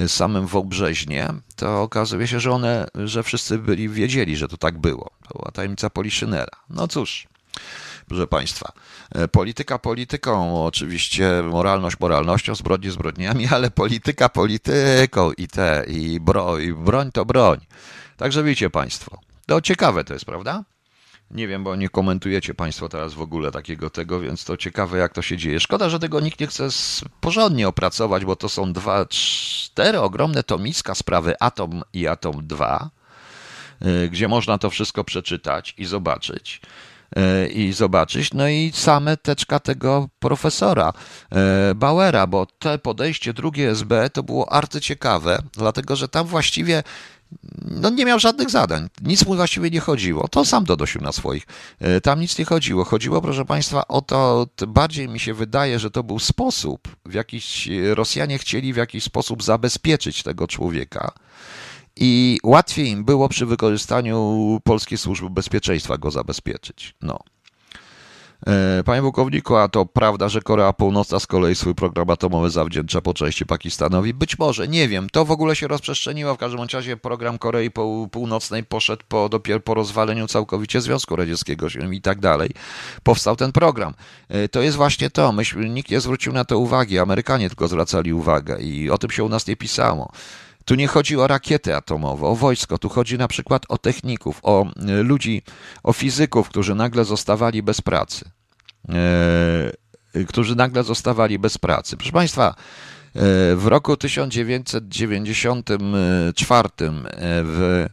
[0.07, 4.79] samym w Obrzeźnie, to okazuje się, że one, że wszyscy byli wiedzieli, że to tak
[4.79, 5.09] było.
[5.27, 6.57] To była tajemnica Poliszynela.
[6.69, 7.27] No cóż,
[8.11, 8.71] proszę Państwa,
[9.15, 16.63] e, polityka polityką, oczywiście moralność moralnością, zbrodnie zbrodniami, ale polityka polityką i te, i broń,
[16.63, 17.59] i broń to broń.
[18.17, 20.63] Także wiecie Państwo, to ciekawe to jest, prawda?
[21.31, 25.13] Nie wiem, bo nie komentujecie Państwo teraz w ogóle takiego tego, więc to ciekawe, jak
[25.13, 25.59] to się dzieje.
[25.59, 26.67] Szkoda, że tego nikt nie chce
[27.21, 32.89] porządnie opracować, bo to są dwa, cztery ogromne tomiska sprawy Atom i Atom 2,
[33.85, 36.61] y, gdzie można to wszystko przeczytać i zobaczyć
[37.53, 38.33] i zobaczyć.
[38.33, 40.93] No i same teczka tego profesora
[41.71, 46.83] y, Bauera, bo te podejście drugie SB to było arcyciekawe, dlatego że tam właściwie
[47.61, 48.89] no nie miał żadnych zadań.
[49.01, 50.27] Nic mu właściwie nie chodziło.
[50.27, 51.47] To sam dodosił na swoich.
[51.79, 52.83] E, tam nic nie chodziło.
[52.83, 57.69] Chodziło, proszę Państwa, o to, bardziej mi się wydaje, że to był sposób, w jakiś
[57.93, 61.11] Rosjanie chcieli w jakiś sposób zabezpieczyć tego człowieka.
[62.03, 66.95] I łatwiej im było przy wykorzystaniu polskiej służby bezpieczeństwa go zabezpieczyć.
[67.01, 67.19] No.
[68.47, 73.01] E, panie pułkowniku, a to prawda, że Korea Północna z kolei swój program atomowy zawdzięcza
[73.01, 74.13] po części Pakistanowi?
[74.13, 75.09] Być może, nie wiem.
[75.09, 76.35] To w ogóle się rozprzestrzeniło.
[76.35, 77.71] W każdym razie program Korei
[78.11, 82.49] Północnej poszedł po, dopiero po rozwaleniu całkowicie Związku Radzieckiego i tak dalej.
[83.03, 83.93] Powstał ten program.
[84.29, 85.31] E, to jest właśnie to.
[85.31, 86.99] Myśmy, nikt nie zwrócił na to uwagi.
[86.99, 90.11] Amerykanie tylko zwracali uwagę i o tym się u nas nie pisało.
[90.65, 94.65] Tu nie chodzi o rakiety atomowe, o wojsko, tu chodzi na przykład o techników, o
[94.65, 94.69] e,
[95.03, 95.41] ludzi,
[95.83, 98.29] o fizyków, którzy nagle zostawali bez pracy.
[98.89, 99.71] E,
[100.27, 101.97] którzy nagle zostawali bez pracy.
[101.97, 102.53] Proszę Państwa, e,
[103.55, 106.69] w roku 1994
[107.43, 107.85] w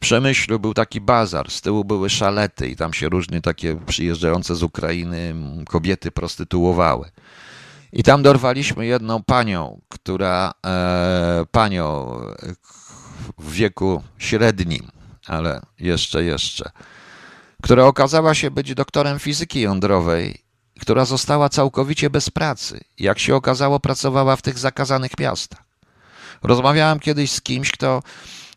[0.00, 4.62] Przemyślu był taki bazar, z tyłu były szalety i tam się różne takie przyjeżdżające z
[4.62, 5.34] Ukrainy
[5.68, 7.10] kobiety prostytuowały.
[7.92, 12.16] I tam dorwaliśmy jedną panią, która, e, panią
[13.38, 14.88] w wieku średnim,
[15.26, 16.70] ale jeszcze, jeszcze,
[17.62, 20.42] która okazała się być doktorem fizyki jądrowej,
[20.80, 22.80] która została całkowicie bez pracy.
[22.98, 25.62] Jak się okazało, pracowała w tych zakazanych miastach.
[26.42, 28.02] Rozmawiałem kiedyś z kimś, kto,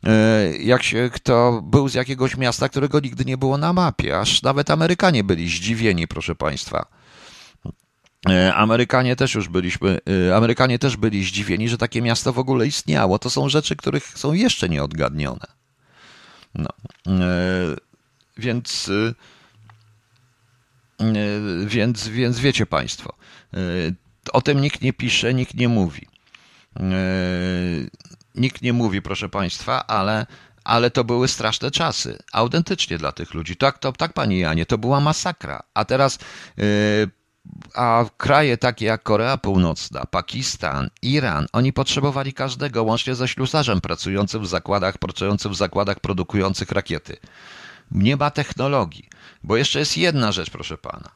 [0.04, 4.42] e, jak się, kto był z jakiegoś miasta, którego nigdy nie było na mapie, aż
[4.42, 6.86] nawet Amerykanie byli zdziwieni, proszę Państwa
[8.54, 13.20] Amerykanie też już byliśmy, e, Amerykanie też byli zdziwieni, że takie miasto w ogóle istniało.
[13.20, 15.48] To są rzeczy, których są jeszcze nieodgadnione.
[16.56, 16.70] No.
[17.08, 17.76] E,
[18.38, 18.92] więc,
[21.66, 23.16] więc, więc wiecie Państwo,
[24.34, 26.08] o tym nikt nie pisze, nikt nie mówi.
[28.36, 30.26] Nikt nie mówi, proszę Państwa, ale,
[30.64, 32.18] ale to były straszne czasy.
[32.32, 33.56] Autentycznie dla tych ludzi.
[33.56, 35.64] Tak, to, tak, Pani Janie, to była masakra.
[35.74, 36.20] A teraz
[37.76, 44.42] a kraje takie jak Korea Północna, Pakistan, Iran, oni potrzebowali każdego, łącznie ze ślusarzem pracującym
[44.42, 47.18] w zakładach, pracującym w zakładach produkujących rakiety.
[47.92, 49.10] Nie ma technologii,
[49.44, 51.12] bo jeszcze jest jedna rzecz, proszę pana.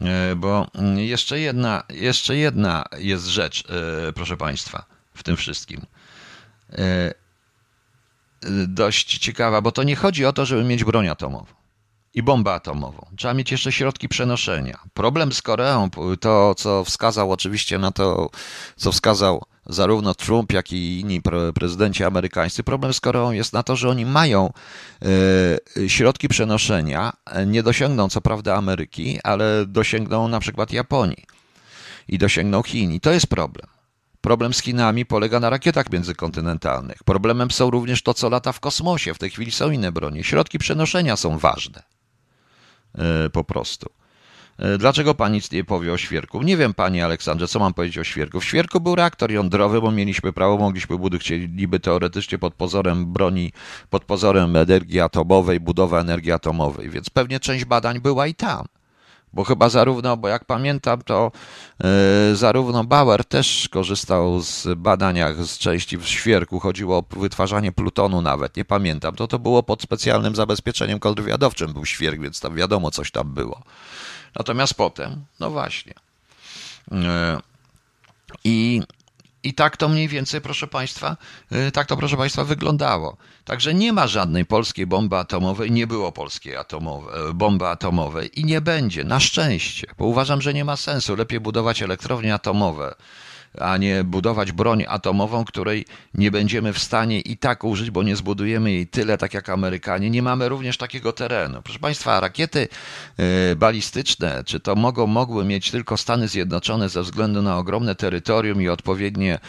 [0.00, 3.64] E, bo mm, jeszcze jedna, jeszcze jedna jest rzecz,
[4.08, 4.84] e, proszę państwa,
[5.14, 5.80] w tym wszystkim.
[6.72, 7.14] E,
[8.68, 11.63] dość ciekawa, bo to nie chodzi o to, żeby mieć broń atomową
[12.14, 13.06] i bombę atomową.
[13.16, 14.78] Trzeba mieć jeszcze środki przenoszenia.
[14.94, 15.90] Problem z Koreą,
[16.20, 18.30] to co wskazał oczywiście na to,
[18.76, 21.22] co wskazał zarówno Trump, jak i inni
[21.54, 24.52] prezydenci amerykańscy, problem z Koreą jest na to, że oni mają
[25.76, 27.12] e, środki przenoszenia,
[27.46, 31.24] nie dosięgną co prawda Ameryki, ale dosięgną na przykład Japonii
[32.08, 32.92] i dosięgną Chin.
[32.92, 33.66] I to jest problem.
[34.20, 37.04] Problem z Chinami polega na rakietach międzykontynentalnych.
[37.04, 39.14] Problemem są również to, co lata w kosmosie.
[39.14, 40.24] W tej chwili są inne bronie.
[40.24, 41.82] Środki przenoszenia są ważne.
[42.98, 43.86] E, po prostu.
[44.58, 46.42] E, dlaczego pan nic nie powie o świerku?
[46.42, 48.40] Nie wiem, panie Aleksandrze, co mam powiedzieć o świerku.
[48.40, 53.52] W świerku był reaktor jądrowy, bo mieliśmy prawo, mogliśmy budować, chcieliby teoretycznie pod pozorem broni,
[53.90, 58.66] pod pozorem energii atomowej, budowa energii atomowej, więc pewnie część badań była i tam.
[59.34, 61.32] Bo chyba zarówno, bo jak pamiętam, to
[62.30, 66.60] yy, zarówno Bauer też korzystał z badaniach z części w świerku.
[66.60, 69.16] Chodziło o wytwarzanie plutonu nawet, nie pamiętam.
[69.16, 73.62] To to było pod specjalnym zabezpieczeniem kontrwywiadowczym był świerk, więc tam wiadomo, coś tam było.
[74.38, 75.94] Natomiast potem, no właśnie.
[76.90, 76.98] Yy,
[78.44, 78.82] I
[79.44, 81.16] i tak to mniej więcej, proszę Państwa,
[81.52, 83.16] y, tak to, proszę Państwa, wyglądało.
[83.44, 88.44] Także nie ma żadnej polskiej bomby atomowej, nie było polskiej atomowej, e, bomby atomowej i
[88.44, 91.16] nie będzie, na szczęście, bo uważam, że nie ma sensu.
[91.16, 92.94] Lepiej budować elektrownie atomowe
[93.60, 95.84] a nie budować broń atomową, której
[96.14, 100.10] nie będziemy w stanie i tak użyć, bo nie zbudujemy jej tyle, tak jak Amerykanie.
[100.10, 101.62] Nie mamy również takiego terenu.
[101.62, 102.68] Proszę Państwa, rakiety
[103.16, 108.62] e, balistyczne, czy to mogą, mogły mieć tylko Stany Zjednoczone ze względu na ogromne terytorium
[108.62, 109.40] i odpowiednie e,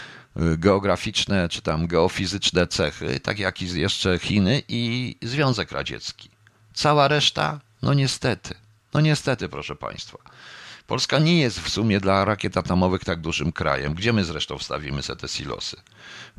[0.57, 6.29] geograficzne czy tam geofizyczne cechy, tak jak i jeszcze Chiny i Związek Radziecki.
[6.73, 8.53] Cała reszta, no niestety,
[8.93, 10.17] no niestety, proszę Państwa.
[10.87, 13.93] Polska nie jest w sumie dla rakiet atomowych tak dużym krajem.
[13.93, 15.77] Gdzie my zresztą wstawimy sobie te silosy?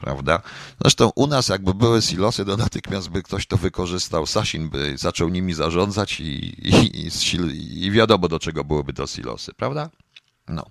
[0.01, 0.43] Prawda?
[0.81, 4.27] Zresztą u nas jakby były silosy, to natychmiast by ktoś to wykorzystał.
[4.27, 6.25] Sasin by zaczął nimi zarządzać i,
[6.69, 9.91] i, i, i wiadomo do czego byłyby to silosy, prawda?
[10.49, 10.67] No.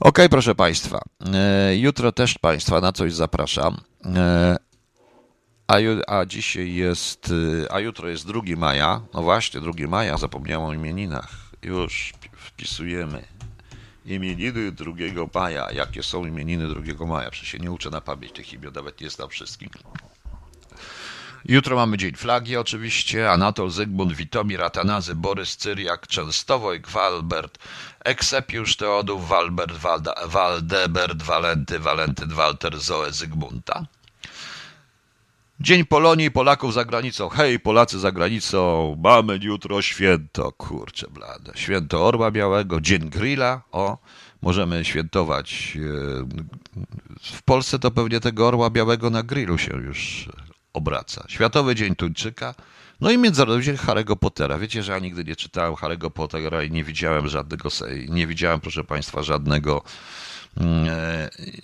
[0.00, 1.00] Ok, proszę Państwa.
[1.34, 3.76] E, jutro też Państwa na coś zapraszam.
[4.04, 4.56] E,
[5.66, 5.76] a,
[6.06, 7.32] a dzisiaj jest,
[7.64, 9.00] e, a jutro jest 2 maja.
[9.14, 11.28] No właśnie, 2 maja, zapomniałem o imieninach.
[11.62, 12.12] Już
[12.62, 13.24] wpisujemy
[14.04, 14.92] imieniny 2
[15.34, 15.70] maja.
[15.72, 17.30] Jakie są imieniny 2 maja?
[17.30, 19.68] Przecież się nie uczę na pamięć tych imion, nawet nie znam wszystkich.
[21.44, 23.30] Jutro mamy Dzień Flagi oczywiście.
[23.30, 27.58] Anatol, Zygmunt, Witomir, Atanazy, Borys, Cyriak, Częstowoj, Walbert,
[28.04, 33.86] Eksepiusz, Teodów, Walbert, Walda, Waldebert, Walenty, Walentyn, Walter, Zoe, Zygmunta.
[35.62, 37.28] Dzień Polonii Polaków za granicą.
[37.28, 40.52] Hej, Polacy za granicą, mamy jutro święto.
[40.52, 41.52] Kurczę blade.
[41.54, 43.62] Święto Orła Białego, Dzień Grilla.
[43.72, 43.98] O,
[44.42, 45.76] możemy świętować.
[45.76, 50.28] E, w Polsce to pewnie tego Orła Białego na grillu się już
[50.72, 51.24] obraca.
[51.28, 52.54] Światowy Dzień Tuńczyka.
[53.00, 54.58] No i Międzynarodowy Dzień Harry'ego Pottera.
[54.58, 57.68] Wiecie, że ja nigdy nie czytałem Harry'ego Pottera i nie widziałem żadnego,
[58.08, 59.82] nie widziałem, proszę Państwa, żadnego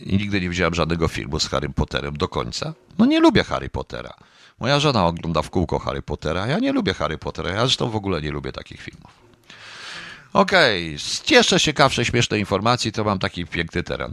[0.01, 2.75] i nigdy nie widziałem żadnego filmu z Harry Potterem do końca.
[2.99, 4.15] No nie lubię Harry Pottera.
[4.61, 7.97] Moja żona ogląda w kółko Harry Pottera, ja nie lubię Harry Pottera, ja zresztą w
[7.97, 9.29] ogóle nie lubię takich filmów.
[10.33, 11.37] Okej, okay.
[11.37, 14.13] jeszcze ciekawsze, śmieszne informacji, to mam taki piękny teren.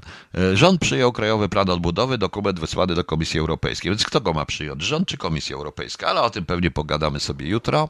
[0.54, 3.92] Rząd przyjął Krajowy Plan Odbudowy, dokument wysłany do Komisji Europejskiej.
[3.92, 4.84] Więc kto go ma przyjąć?
[4.84, 6.08] Rząd czy Komisja Europejska?
[6.08, 7.90] Ale o tym pewnie pogadamy sobie jutro.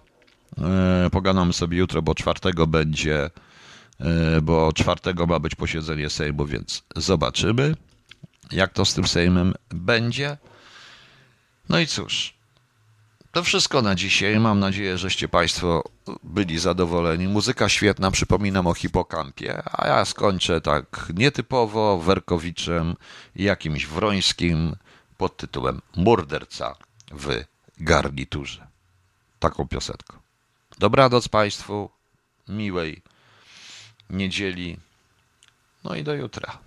[0.57, 3.44] E, pogadamy sobie jutro, bo czwartego będzie E,
[4.41, 7.75] bo czwartego ma być posiedzenie Sejmu, więc zobaczymy,
[8.51, 10.37] jak to z tym Sejmem będzie.
[11.69, 12.33] No i cóż,
[13.31, 14.39] to wszystko na dzisiaj.
[14.39, 15.83] Mam nadzieję, żeście Państwo
[16.23, 17.27] byli zadowoleni.
[17.27, 22.95] Muzyka świetna, przypominam o hipokampie, a ja skończę tak nietypowo Werkowiczem
[23.35, 24.75] jakimś Wrońskim
[25.17, 26.75] pod tytułem Morderca
[27.11, 27.43] w
[27.77, 28.67] garniturze.
[29.39, 30.17] Taką piosenką.
[30.79, 31.89] Dobranoc Państwu,
[32.47, 33.01] miłej
[34.09, 34.77] niedzieli.
[35.83, 36.64] No i do jutra.